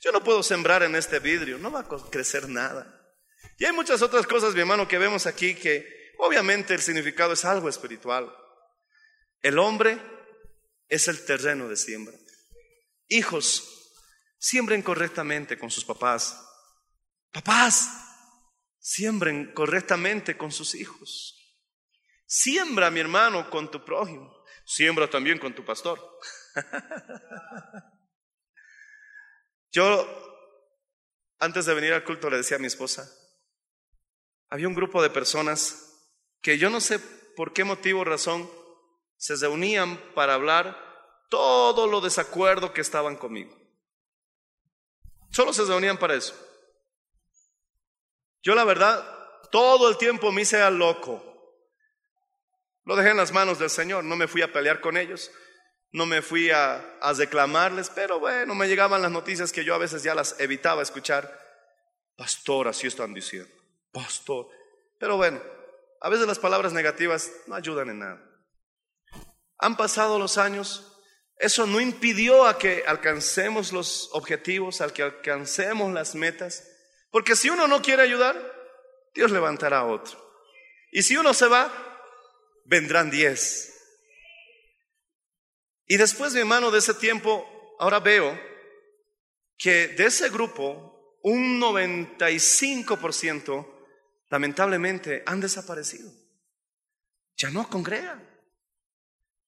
Yo 0.00 0.12
no 0.12 0.24
puedo 0.24 0.42
sembrar 0.42 0.82
en 0.82 0.96
este 0.96 1.18
vidrio, 1.18 1.58
no 1.58 1.70
va 1.70 1.80
a 1.80 2.10
crecer 2.10 2.48
nada. 2.48 2.98
Y 3.58 3.64
hay 3.64 3.72
muchas 3.72 4.00
otras 4.02 4.26
cosas, 4.26 4.54
mi 4.54 4.60
hermano, 4.60 4.88
que 4.88 4.98
vemos 4.98 5.26
aquí 5.26 5.54
que 5.54 6.12
obviamente 6.18 6.74
el 6.74 6.80
significado 6.80 7.34
es 7.34 7.44
algo 7.44 7.68
espiritual. 7.68 8.34
El 9.42 9.58
hombre 9.58 10.00
es 10.92 11.08
el 11.08 11.24
terreno 11.24 11.68
de 11.70 11.76
siembra. 11.76 12.14
Hijos, 13.08 13.96
siembren 14.38 14.82
correctamente 14.82 15.58
con 15.58 15.70
sus 15.70 15.86
papás. 15.86 16.38
Papás, 17.30 17.88
siembren 18.78 19.54
correctamente 19.54 20.36
con 20.36 20.52
sus 20.52 20.74
hijos. 20.74 21.34
Siembra, 22.26 22.90
mi 22.90 23.00
hermano, 23.00 23.48
con 23.48 23.70
tu 23.70 23.82
prójimo. 23.82 24.44
Siembra 24.66 25.08
también 25.08 25.38
con 25.38 25.54
tu 25.54 25.64
pastor. 25.64 25.98
Yo, 29.72 30.06
antes 31.38 31.64
de 31.64 31.72
venir 31.72 31.94
al 31.94 32.04
culto, 32.04 32.28
le 32.28 32.36
decía 32.36 32.58
a 32.58 32.60
mi 32.60 32.66
esposa, 32.66 33.10
había 34.50 34.68
un 34.68 34.74
grupo 34.74 35.02
de 35.02 35.08
personas 35.08 36.04
que 36.42 36.58
yo 36.58 36.68
no 36.68 36.82
sé 36.82 36.98
por 36.98 37.54
qué 37.54 37.64
motivo 37.64 38.00
o 38.00 38.04
razón 38.04 38.50
se 39.22 39.36
reunían 39.36 39.96
para 40.16 40.34
hablar 40.34 40.76
todo 41.30 41.86
lo 41.86 42.00
desacuerdo 42.00 42.72
que 42.72 42.80
estaban 42.80 43.14
conmigo. 43.14 43.56
Solo 45.30 45.52
se 45.52 45.64
reunían 45.64 45.96
para 45.96 46.14
eso. 46.14 46.34
Yo 48.42 48.56
la 48.56 48.64
verdad, 48.64 49.06
todo 49.52 49.88
el 49.88 49.96
tiempo 49.96 50.32
me 50.32 50.42
hice 50.42 50.68
loco. 50.72 51.22
Lo 52.84 52.96
dejé 52.96 53.10
en 53.10 53.16
las 53.16 53.30
manos 53.30 53.60
del 53.60 53.70
Señor, 53.70 54.02
no 54.02 54.16
me 54.16 54.26
fui 54.26 54.42
a 54.42 54.52
pelear 54.52 54.80
con 54.80 54.96
ellos, 54.96 55.30
no 55.92 56.04
me 56.04 56.20
fui 56.20 56.50
a, 56.50 56.98
a 57.00 57.12
reclamarles, 57.12 57.90
pero 57.90 58.18
bueno, 58.18 58.56
me 58.56 58.66
llegaban 58.66 59.02
las 59.02 59.12
noticias 59.12 59.52
que 59.52 59.64
yo 59.64 59.76
a 59.76 59.78
veces 59.78 60.02
ya 60.02 60.16
las 60.16 60.40
evitaba 60.40 60.82
escuchar. 60.82 61.32
Pastor, 62.16 62.66
así 62.66 62.88
están 62.88 63.14
diciendo. 63.14 63.54
Pastor. 63.92 64.48
Pero 64.98 65.16
bueno, 65.16 65.40
a 66.00 66.08
veces 66.08 66.26
las 66.26 66.40
palabras 66.40 66.72
negativas 66.72 67.30
no 67.46 67.54
ayudan 67.54 67.88
en 67.90 68.00
nada. 68.00 68.31
Han 69.62 69.76
pasado 69.76 70.18
los 70.18 70.38
años, 70.38 70.98
eso 71.36 71.66
no 71.66 71.80
impidió 71.80 72.46
a 72.46 72.58
que 72.58 72.82
alcancemos 72.84 73.72
los 73.72 74.10
objetivos, 74.12 74.80
al 74.80 74.92
que 74.92 75.04
alcancemos 75.04 75.92
las 75.92 76.16
metas, 76.16 76.68
porque 77.12 77.36
si 77.36 77.48
uno 77.48 77.68
no 77.68 77.80
quiere 77.80 78.02
ayudar, 78.02 78.36
Dios 79.14 79.30
levantará 79.30 79.78
a 79.78 79.86
otro. 79.86 80.20
Y 80.90 81.04
si 81.04 81.16
uno 81.16 81.32
se 81.32 81.46
va, 81.46 81.72
vendrán 82.64 83.10
diez. 83.10 83.72
Y 85.86 85.96
después, 85.96 86.34
mi 86.34 86.40
hermano, 86.40 86.72
de 86.72 86.80
ese 86.80 86.94
tiempo, 86.94 87.76
ahora 87.78 88.00
veo 88.00 88.36
que 89.56 89.88
de 89.88 90.06
ese 90.06 90.28
grupo, 90.28 91.18
un 91.22 91.60
95% 91.60 93.64
lamentablemente 94.28 95.22
han 95.24 95.40
desaparecido. 95.40 96.10
Ya 97.36 97.50
no 97.50 97.68
congregan. 97.68 98.31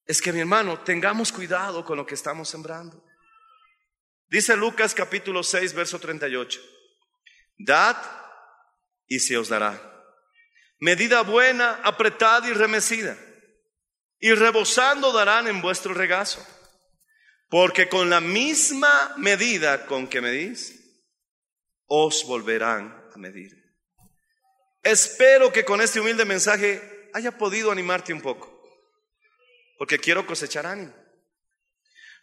Es 0.06 0.20
que, 0.20 0.32
mi 0.32 0.40
hermano, 0.40 0.80
tengamos 0.80 1.32
cuidado 1.32 1.84
con 1.84 1.96
lo 1.96 2.04
que 2.04 2.14
estamos 2.14 2.48
sembrando. 2.48 3.02
Dice 4.28 4.56
Lucas 4.56 4.94
capítulo 4.94 5.42
6, 5.42 5.72
verso 5.74 5.98
38. 5.98 6.60
Dad 7.58 7.96
y 9.06 9.20
se 9.20 9.36
os 9.38 9.48
dará. 9.48 9.80
Medida 10.78 11.22
buena, 11.22 11.80
apretada 11.82 12.48
y 12.48 12.52
remecida. 12.52 13.16
Y 14.18 14.32
rebosando 14.32 15.12
darán 15.12 15.46
en 15.48 15.62
vuestro 15.62 15.94
regazo. 15.94 16.44
Porque 17.48 17.88
con 17.88 18.10
la 18.10 18.20
misma 18.20 19.14
medida 19.16 19.86
con 19.86 20.08
que 20.08 20.20
medís, 20.20 20.84
os 21.86 22.24
volverán 22.26 23.08
a 23.14 23.18
medir. 23.18 23.52
Espero 24.82 25.52
que 25.52 25.64
con 25.64 25.80
este 25.80 26.00
humilde 26.00 26.24
mensaje 26.24 27.10
haya 27.14 27.38
podido 27.38 27.70
animarte 27.70 28.12
un 28.12 28.20
poco. 28.20 28.53
Porque 29.84 29.98
quiero 29.98 30.26
cosechar 30.26 30.64
ánimo. 30.64 30.94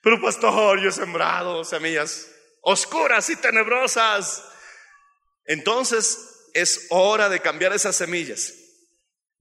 Pero 0.02 0.20
pastor, 0.20 0.82
yo 0.82 0.90
he 0.90 0.92
sembrado 0.92 1.64
semillas 1.64 2.28
oscuras 2.62 3.30
y 3.30 3.36
tenebrosas. 3.36 4.44
Entonces 5.46 6.50
es 6.56 6.88
hora 6.90 7.30
de 7.30 7.40
cambiar 7.40 7.72
esas 7.72 7.96
semillas. 7.96 8.52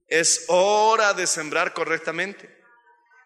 Es 0.06 0.44
hora 0.48 1.14
de 1.14 1.26
sembrar 1.26 1.72
correctamente. 1.72 2.54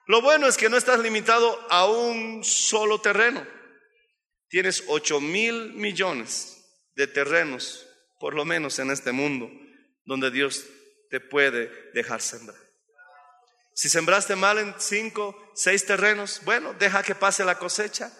Lo 0.06 0.22
bueno 0.22 0.46
es 0.46 0.56
que 0.56 0.68
no 0.68 0.76
estás 0.76 1.00
limitado 1.00 1.60
a 1.70 1.86
un 1.86 2.44
solo 2.44 3.00
terreno. 3.00 3.44
Tienes 4.46 4.84
ocho 4.86 5.20
mil 5.20 5.72
millones 5.72 6.64
de 6.94 7.08
terrenos, 7.08 7.84
por 8.20 8.32
lo 8.34 8.44
menos 8.44 8.78
en 8.78 8.92
este 8.92 9.10
mundo, 9.10 9.50
donde 10.04 10.30
Dios 10.30 10.64
te 11.10 11.18
puede 11.18 11.90
dejar 11.94 12.20
sembrar. 12.20 12.63
Si 13.74 13.88
sembraste 13.88 14.36
mal 14.36 14.58
en 14.58 14.74
cinco, 14.78 15.36
seis 15.54 15.84
terrenos, 15.84 16.40
bueno, 16.44 16.74
deja 16.74 17.02
que 17.02 17.16
pase 17.16 17.44
la 17.44 17.58
cosecha. 17.58 18.12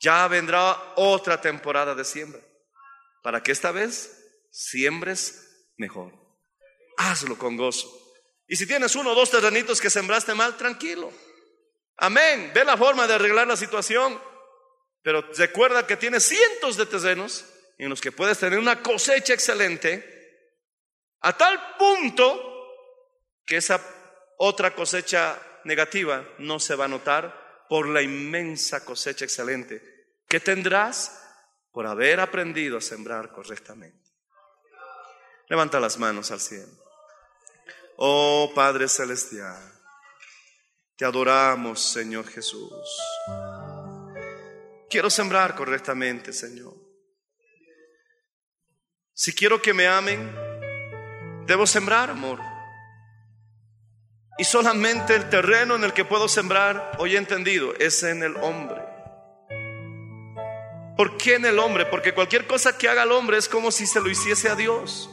Ya 0.00 0.26
vendrá 0.26 0.94
otra 0.96 1.40
temporada 1.40 1.94
de 1.94 2.04
siembra 2.04 2.40
para 3.22 3.42
que 3.42 3.52
esta 3.52 3.72
vez 3.72 4.24
siembres 4.50 5.68
mejor. 5.76 6.12
Hazlo 6.96 7.38
con 7.38 7.56
gozo. 7.56 7.90
Y 8.46 8.56
si 8.56 8.66
tienes 8.66 8.96
uno 8.96 9.12
o 9.12 9.14
dos 9.14 9.30
terrenitos 9.30 9.80
que 9.80 9.90
sembraste 9.90 10.34
mal, 10.34 10.56
tranquilo. 10.56 11.12
Amén. 11.96 12.50
Ve 12.54 12.64
la 12.64 12.76
forma 12.76 13.06
de 13.06 13.14
arreglar 13.14 13.46
la 13.46 13.56
situación. 13.56 14.20
Pero 15.02 15.22
recuerda 15.36 15.86
que 15.86 15.96
tienes 15.96 16.24
cientos 16.24 16.76
de 16.76 16.86
terrenos 16.86 17.44
en 17.78 17.90
los 17.90 18.00
que 18.00 18.12
puedes 18.12 18.38
tener 18.38 18.58
una 18.58 18.82
cosecha 18.82 19.34
excelente 19.34 20.12
a 21.20 21.36
tal 21.36 21.76
punto 21.76 22.50
que 23.46 23.56
esa 23.56 23.80
otra 24.38 24.74
cosecha 24.74 25.38
negativa 25.64 26.26
no 26.38 26.60
se 26.60 26.74
va 26.74 26.84
a 26.84 26.88
notar 26.88 27.66
por 27.68 27.88
la 27.88 28.02
inmensa 28.02 28.84
cosecha 28.84 29.24
excelente 29.24 29.82
que 30.28 30.40
tendrás 30.40 31.20
por 31.72 31.86
haber 31.86 32.20
aprendido 32.20 32.78
a 32.78 32.80
sembrar 32.80 33.32
correctamente. 33.32 34.10
Levanta 35.48 35.80
las 35.80 35.98
manos 35.98 36.30
al 36.30 36.40
cielo. 36.40 36.72
Oh 37.96 38.52
Padre 38.54 38.88
Celestial, 38.88 39.72
te 40.96 41.04
adoramos, 41.04 41.80
Señor 41.80 42.26
Jesús. 42.28 42.72
Quiero 44.88 45.10
sembrar 45.10 45.54
correctamente, 45.54 46.32
Señor. 46.32 46.74
Si 49.12 49.32
quiero 49.32 49.60
que 49.60 49.74
me 49.74 49.86
amen, 49.86 50.32
debo 51.46 51.66
sembrar 51.66 52.10
amor. 52.10 52.53
Y 54.36 54.44
solamente 54.44 55.14
el 55.14 55.28
terreno 55.30 55.76
en 55.76 55.84
el 55.84 55.92
que 55.92 56.04
puedo 56.04 56.28
sembrar, 56.28 56.92
hoy 56.98 57.16
entendido, 57.16 57.72
es 57.78 58.02
en 58.02 58.22
el 58.22 58.36
hombre. 58.36 58.82
¿Por 60.96 61.16
qué 61.16 61.34
en 61.34 61.44
el 61.44 61.58
hombre? 61.58 61.86
Porque 61.86 62.12
cualquier 62.12 62.46
cosa 62.46 62.76
que 62.76 62.88
haga 62.88 63.04
el 63.04 63.12
hombre 63.12 63.36
es 63.36 63.48
como 63.48 63.70
si 63.70 63.86
se 63.86 64.00
lo 64.00 64.10
hiciese 64.10 64.48
a 64.48 64.56
Dios. 64.56 65.10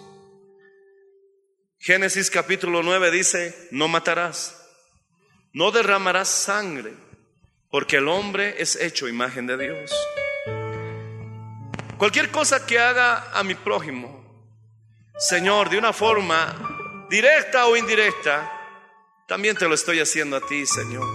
Génesis 1.79 2.29
capítulo 2.29 2.83
9 2.83 3.09
dice, 3.09 3.67
no 3.71 3.87
matarás, 3.87 4.69
no 5.51 5.71
derramarás 5.71 6.29
sangre, 6.29 6.93
porque 7.71 7.97
el 7.97 8.07
hombre 8.07 8.55
es 8.59 8.75
hecho 8.75 9.07
imagen 9.07 9.47
de 9.47 9.57
Dios. 9.57 9.91
Cualquier 11.97 12.29
cosa 12.29 12.65
que 12.65 12.77
haga 12.77 13.31
a 13.31 13.43
mi 13.43 13.55
prójimo, 13.55 14.21
Señor, 15.17 15.69
de 15.69 15.79
una 15.79 15.93
forma 15.93 17.07
directa 17.09 17.65
o 17.65 17.75
indirecta, 17.75 18.60
también 19.31 19.55
te 19.55 19.65
lo 19.65 19.75
estoy 19.75 20.01
haciendo 20.01 20.35
a 20.35 20.41
ti, 20.41 20.65
Señor. 20.65 21.07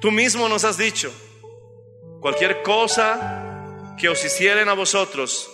Tú 0.00 0.10
mismo 0.10 0.48
nos 0.48 0.64
has 0.64 0.78
dicho, 0.78 1.12
Cualquier 2.18 2.62
cosa 2.62 3.94
que 3.98 4.08
os 4.08 4.24
hicieren 4.24 4.70
a 4.70 4.72
vosotros, 4.72 5.50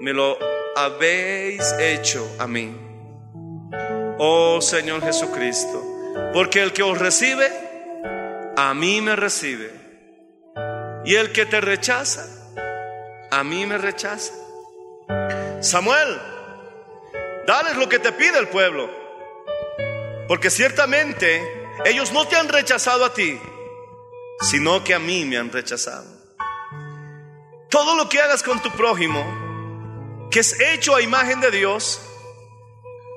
me 0.00 0.12
lo 0.12 0.36
habéis 0.74 1.62
hecho 1.78 2.28
a 2.40 2.48
mí. 2.48 2.76
Oh 4.18 4.60
Señor 4.60 5.02
Jesucristo, 5.02 5.84
porque 6.34 6.62
el 6.62 6.72
que 6.72 6.82
os 6.82 6.98
recibe, 6.98 7.48
a 8.56 8.74
mí 8.74 9.00
me 9.00 9.14
recibe. 9.14 9.70
Y 11.04 11.14
el 11.14 11.30
que 11.30 11.46
te 11.46 11.60
rechaza, 11.60 12.26
a 13.30 13.44
mí 13.44 13.66
me 13.66 13.78
rechaza. 13.78 14.34
Samuel, 15.60 16.20
dales 17.46 17.76
lo 17.76 17.88
que 17.88 18.00
te 18.00 18.10
pide 18.10 18.40
el 18.40 18.48
pueblo, 18.48 18.90
porque 20.30 20.48
ciertamente 20.48 21.42
ellos 21.84 22.12
no 22.12 22.24
te 22.28 22.36
han 22.36 22.48
rechazado 22.48 23.04
a 23.04 23.12
ti, 23.12 23.36
sino 24.42 24.84
que 24.84 24.94
a 24.94 25.00
mí 25.00 25.24
me 25.24 25.36
han 25.36 25.50
rechazado. 25.50 26.06
Todo 27.68 27.96
lo 27.96 28.08
que 28.08 28.20
hagas 28.20 28.44
con 28.44 28.62
tu 28.62 28.70
prójimo, 28.70 30.28
que 30.30 30.38
es 30.38 30.60
hecho 30.60 30.94
a 30.94 31.02
imagen 31.02 31.40
de 31.40 31.50
Dios, 31.50 32.00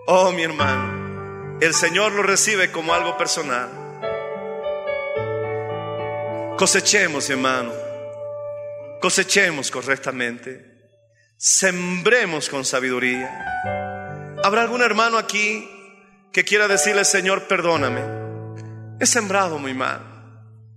oh 0.08 0.32
mi 0.32 0.42
hermano, 0.42 1.60
el 1.62 1.76
Señor 1.76 2.14
lo 2.14 2.24
recibe 2.24 2.72
como 2.72 2.96
algo 2.96 3.16
personal. 3.16 3.70
Cosechemos, 6.58 7.30
hermano, 7.30 7.74
cosechemos 9.00 9.70
correctamente, 9.70 10.66
sembremos 11.38 12.50
con 12.50 12.66
sabiduría. 12.66 14.40
¿Habrá 14.44 14.64
algún 14.64 14.82
hermano 14.82 15.20
aquí 15.20 15.70
que 16.34 16.44
quiera 16.44 16.68
decirle, 16.68 17.06
Señor, 17.06 17.44
perdóname? 17.44 18.02
He 19.00 19.06
sembrado 19.06 19.60
muy 19.60 19.74
mal. 19.74 20.02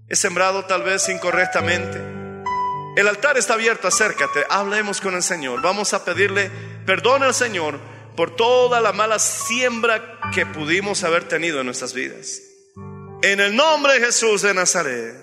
He 0.09 0.15
sembrado 0.15 0.67
tal 0.67 0.83
vez 0.83 1.09
incorrectamente. 1.09 1.99
El 2.97 3.09
altar 3.09 3.37
está 3.37 3.55
abierto, 3.55 3.89
acércate, 3.89 4.45
hablemos 4.49 5.01
con 5.01 5.15
el 5.15 5.23
Señor. 5.23 5.63
Vamos 5.63 5.95
a 5.95 6.05
pedirle 6.05 6.51
perdón 6.85 7.23
al 7.23 7.35
Señor 7.35 7.81
por 8.17 8.37
toda 8.37 8.81
la 8.81 8.93
mala 8.93 9.19
siembra 9.19 10.21
que 10.33 10.47
pudimos 10.47 11.03
haber 11.05 11.25
tenido 11.25 11.61
en 11.61 11.67
nuestras 11.67 11.93
vidas. 11.93 12.41
En 13.23 13.41
el 13.41 13.57
nombre 13.57 13.95
de 13.95 14.07
Jesús 14.07 14.43
de 14.43 14.55
Nazaret, 14.55 15.15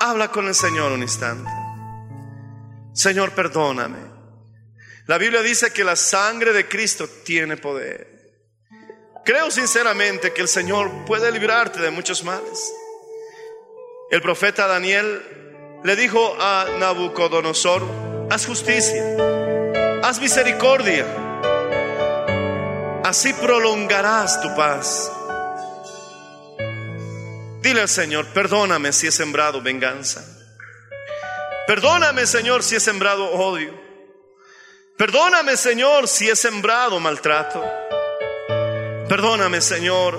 habla 0.00 0.28
con 0.28 0.46
el 0.46 0.54
Señor 0.54 0.92
un 0.92 1.02
instante. 1.02 1.50
Señor, 2.94 3.32
perdóname. 3.32 3.98
La 5.06 5.18
Biblia 5.18 5.42
dice 5.42 5.72
que 5.72 5.84
la 5.84 5.96
sangre 5.96 6.52
de 6.52 6.68
Cristo 6.68 7.08
tiene 7.24 7.56
poder. 7.56 8.11
Creo 9.24 9.50
sinceramente 9.50 10.32
que 10.32 10.40
el 10.40 10.48
Señor 10.48 10.90
puede 11.06 11.30
librarte 11.30 11.80
de 11.80 11.90
muchos 11.90 12.24
males. 12.24 12.72
El 14.10 14.20
profeta 14.20 14.66
Daniel 14.66 15.80
le 15.84 15.94
dijo 15.96 16.36
a 16.40 16.66
Nabucodonosor, 16.78 17.82
haz 18.30 18.46
justicia, 18.46 19.16
haz 20.02 20.20
misericordia, 20.20 21.06
así 23.04 23.32
prolongarás 23.34 24.42
tu 24.42 24.54
paz. 24.56 25.12
Dile 27.60 27.82
al 27.82 27.88
Señor, 27.88 28.26
perdóname 28.34 28.92
si 28.92 29.06
he 29.06 29.12
sembrado 29.12 29.62
venganza. 29.62 30.24
Perdóname, 31.68 32.26
Señor, 32.26 32.64
si 32.64 32.74
he 32.74 32.80
sembrado 32.80 33.30
odio. 33.30 33.72
Perdóname, 34.98 35.56
Señor, 35.56 36.08
si 36.08 36.28
he 36.28 36.34
sembrado 36.34 36.98
maltrato. 36.98 37.64
Perdóname, 39.12 39.60
Señor, 39.60 40.18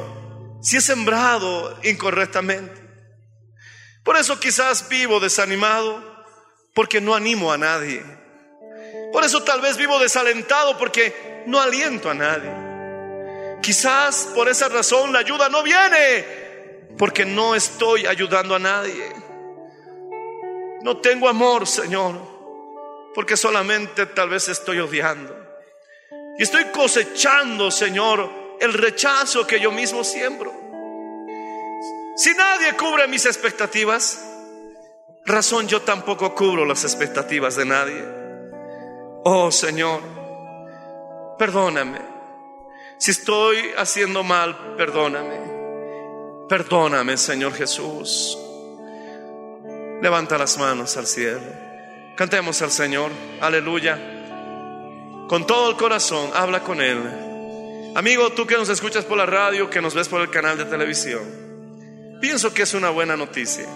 si 0.61 0.77
he 0.77 0.81
sembrado 0.81 1.79
incorrectamente. 1.81 2.79
Por 4.03 4.15
eso 4.17 4.39
quizás 4.39 4.87
vivo 4.87 5.19
desanimado 5.19 5.99
porque 6.75 7.01
no 7.01 7.15
animo 7.15 7.51
a 7.51 7.57
nadie. 7.57 8.03
Por 9.11 9.23
eso 9.23 9.41
tal 9.41 9.61
vez 9.61 9.77
vivo 9.77 9.97
desalentado 9.97 10.77
porque 10.77 11.41
no 11.47 11.59
aliento 11.59 12.11
a 12.11 12.13
nadie. 12.13 12.51
Quizás 13.63 14.29
por 14.35 14.47
esa 14.47 14.69
razón 14.69 15.11
la 15.11 15.21
ayuda 15.21 15.49
no 15.49 15.63
viene 15.63 16.91
porque 16.95 17.25
no 17.25 17.55
estoy 17.55 18.05
ayudando 18.05 18.53
a 18.53 18.59
nadie. 18.59 19.11
No 20.83 20.97
tengo 20.97 21.27
amor, 21.27 21.65
Señor, 21.65 22.21
porque 23.15 23.37
solamente 23.37 24.05
tal 24.05 24.29
vez 24.29 24.49
estoy 24.49 24.81
odiando. 24.81 25.35
Y 26.37 26.43
estoy 26.43 26.65
cosechando, 26.65 27.71
Señor, 27.71 28.42
el 28.63 28.73
rechazo 28.73 29.45
que 29.45 29.59
yo 29.59 29.71
mismo 29.73 30.05
siembro. 30.05 30.53
Si 32.15 32.33
nadie 32.33 32.77
cubre 32.77 33.09
mis 33.09 33.25
expectativas, 33.25 34.23
razón 35.25 35.67
yo 35.67 35.81
tampoco 35.81 36.33
cubro 36.33 36.65
las 36.65 36.85
expectativas 36.85 37.57
de 37.57 37.65
nadie. 37.65 38.05
Oh 39.25 39.51
Señor, 39.51 39.99
perdóname. 41.37 41.99
Si 42.97 43.11
estoy 43.11 43.71
haciendo 43.77 44.23
mal, 44.23 44.75
perdóname. 44.77 45.41
Perdóname, 46.47 47.17
Señor 47.17 47.53
Jesús. 47.53 48.37
Levanta 50.01 50.37
las 50.37 50.57
manos 50.57 50.95
al 50.95 51.07
cielo. 51.07 51.41
Cantemos 52.15 52.61
al 52.61 52.71
Señor. 52.71 53.11
Aleluya. 53.41 53.97
Con 55.27 55.45
todo 55.45 55.69
el 55.71 55.75
corazón, 55.75 56.29
habla 56.33 56.63
con 56.63 56.79
Él. 56.79 57.32
Amigo, 57.95 58.31
tú 58.31 58.47
que 58.47 58.57
nos 58.57 58.69
escuchas 58.69 59.05
por 59.05 59.19
la 59.19 59.27
radio, 59.27 59.69
que 59.69 59.79
nos 59.79 59.93
ves 59.93 60.09
por 60.09 60.19
el 60.21 60.31
canal 60.31 60.57
de 60.57 60.65
televisión. 60.65 61.21
Pienso 62.19 62.51
que 62.51 62.63
es 62.63 62.73
una 62.73 62.89
buena 62.89 63.15
noticia. 63.15 63.67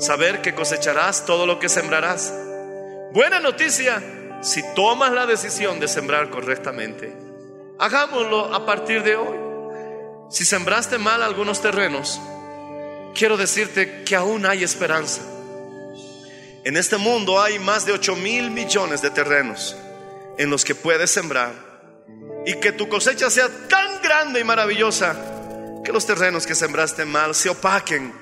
Saber 0.00 0.42
que 0.42 0.52
cosecharás 0.52 1.24
todo 1.26 1.46
lo 1.46 1.60
que 1.60 1.68
sembrarás. 1.68 2.34
Buena 3.12 3.38
noticia 3.38 4.02
si 4.42 4.64
tomas 4.74 5.12
la 5.12 5.26
decisión 5.26 5.78
de 5.78 5.86
sembrar 5.86 6.28
correctamente. 6.30 7.16
Hagámoslo 7.78 8.52
a 8.52 8.66
partir 8.66 9.04
de 9.04 9.14
hoy. 9.14 9.38
Si 10.28 10.44
sembraste 10.44 10.98
mal 10.98 11.22
algunos 11.22 11.62
terrenos, 11.62 12.20
quiero 13.14 13.36
decirte 13.36 14.02
que 14.02 14.16
aún 14.16 14.44
hay 14.44 14.64
esperanza. 14.64 15.22
En 16.64 16.76
este 16.76 16.96
mundo 16.96 17.40
hay 17.40 17.60
más 17.60 17.86
de 17.86 17.92
8 17.92 18.16
mil 18.16 18.50
millones 18.50 19.02
de 19.02 19.10
terrenos 19.10 19.76
en 20.36 20.50
los 20.50 20.64
que 20.64 20.74
puedes 20.74 21.12
sembrar 21.12 21.69
y 22.46 22.54
que 22.54 22.72
tu 22.72 22.88
cosecha 22.88 23.30
sea 23.30 23.48
tan 23.68 24.00
grande 24.02 24.40
y 24.40 24.44
maravillosa 24.44 25.16
que 25.84 25.92
los 25.92 26.06
terrenos 26.06 26.46
que 26.46 26.54
sembraste 26.54 27.04
mal 27.04 27.34
se 27.34 27.48
opaquen 27.48 28.12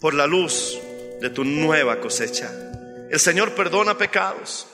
por 0.00 0.14
la 0.14 0.26
luz 0.26 0.78
de 1.20 1.30
tu 1.30 1.44
nueva 1.44 2.00
cosecha. 2.00 2.50
El 3.10 3.20
Señor 3.20 3.54
perdona 3.54 3.96
pecados. 3.96 4.66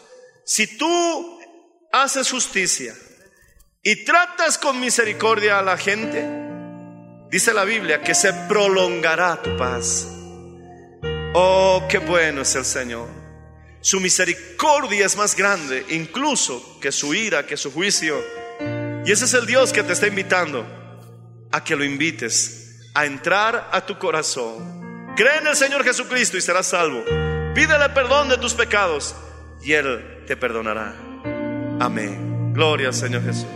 Si 0.45 0.79
tú 0.79 1.41
haces 1.93 2.31
justicia 2.31 2.95
y 3.83 4.05
tratas 4.05 4.59
con 4.59 4.81
misericordia 4.81 5.59
a 5.59 5.63
la 5.63 5.77
gente, 5.77 6.27
dice 7.31 7.53
la 7.53 7.65
Biblia 7.65 8.03
que 8.03 8.15
se 8.15 8.33
prolongará 8.49 9.41
tu 9.43 9.57
paz. 9.57 10.09
Oh, 11.35 11.87
qué 11.89 11.99
bueno 11.99 12.43
es 12.43 12.55
el 12.57 12.65
Señor. 12.65 13.09
Su 13.81 14.01
misericordia 14.01 15.07
es 15.07 15.17
más 15.17 15.35
grande 15.35 15.85
incluso 15.91 16.79
que 16.81 16.93
su 16.93 17.15
ira, 17.15 17.47
que 17.47 17.57
su 17.57 17.73
juicio. 17.73 18.42
Y 19.05 19.11
ese 19.11 19.25
es 19.25 19.35
el 19.35 19.47
Dios 19.47 19.73
que 19.73 19.83
te 19.83 19.93
está 19.93 20.07
invitando 20.07 20.65
a 21.51 21.65
que 21.65 21.75
lo 21.75 21.85
invites 21.85 22.91
a 22.95 23.05
entrar 23.05 23.69
a 23.73 23.85
tu 23.85 23.99
corazón. 23.99 25.15
Cree 25.17 25.39
en 25.39 25.47
el 25.49 25.57
Señor 25.57 25.83
Jesucristo 25.83 26.37
y 26.37 26.41
serás 26.41 26.67
salvo. 26.67 27.03
Pídele 27.55 27.89
perdón 27.91 28.29
de 28.29 28.39
tus 28.39 28.55
pecados 28.55 29.15
y 29.63 29.73
Él 29.73 30.25
te 30.27 30.37
perdonará. 30.37 30.95
Amén. 31.81 32.53
Gloria 32.55 32.89
al 32.89 32.95
Señor 32.95 33.23
Jesús. 33.25 33.47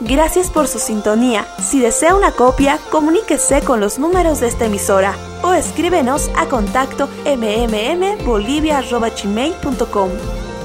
Gracias 0.00 0.50
por 0.50 0.66
su 0.66 0.78
sintonía. 0.78 1.46
Si 1.62 1.78
desea 1.78 2.14
una 2.14 2.32
copia, 2.32 2.78
comuníquese 2.90 3.60
con 3.62 3.80
los 3.80 3.98
números 3.98 4.40
de 4.40 4.48
esta 4.48 4.64
emisora 4.64 5.14
escríbenos 5.54 6.30
a 6.36 6.46
contacto 6.46 7.08
mmmbolivia.com. 7.24 10.10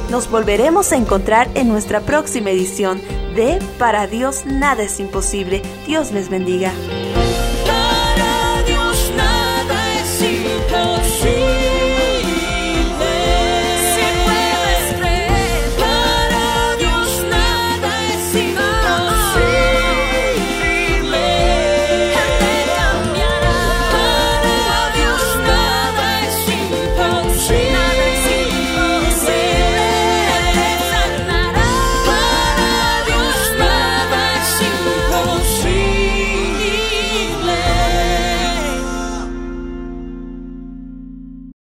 Nos 0.10 0.30
volveremos 0.30 0.94
a 0.94 0.98
encontrar 0.98 1.50
en 1.56 1.68
nuestra 1.68 2.02
próxima 2.02 2.52
edición 2.52 3.02
de 3.36 3.60
Para 3.78 4.08
Dios 4.08 4.46
nada 4.46 4.84
es 4.84 5.00
imposible. 5.00 5.62
Dios 5.86 6.12
les 6.12 6.30
bendiga. 6.30 6.72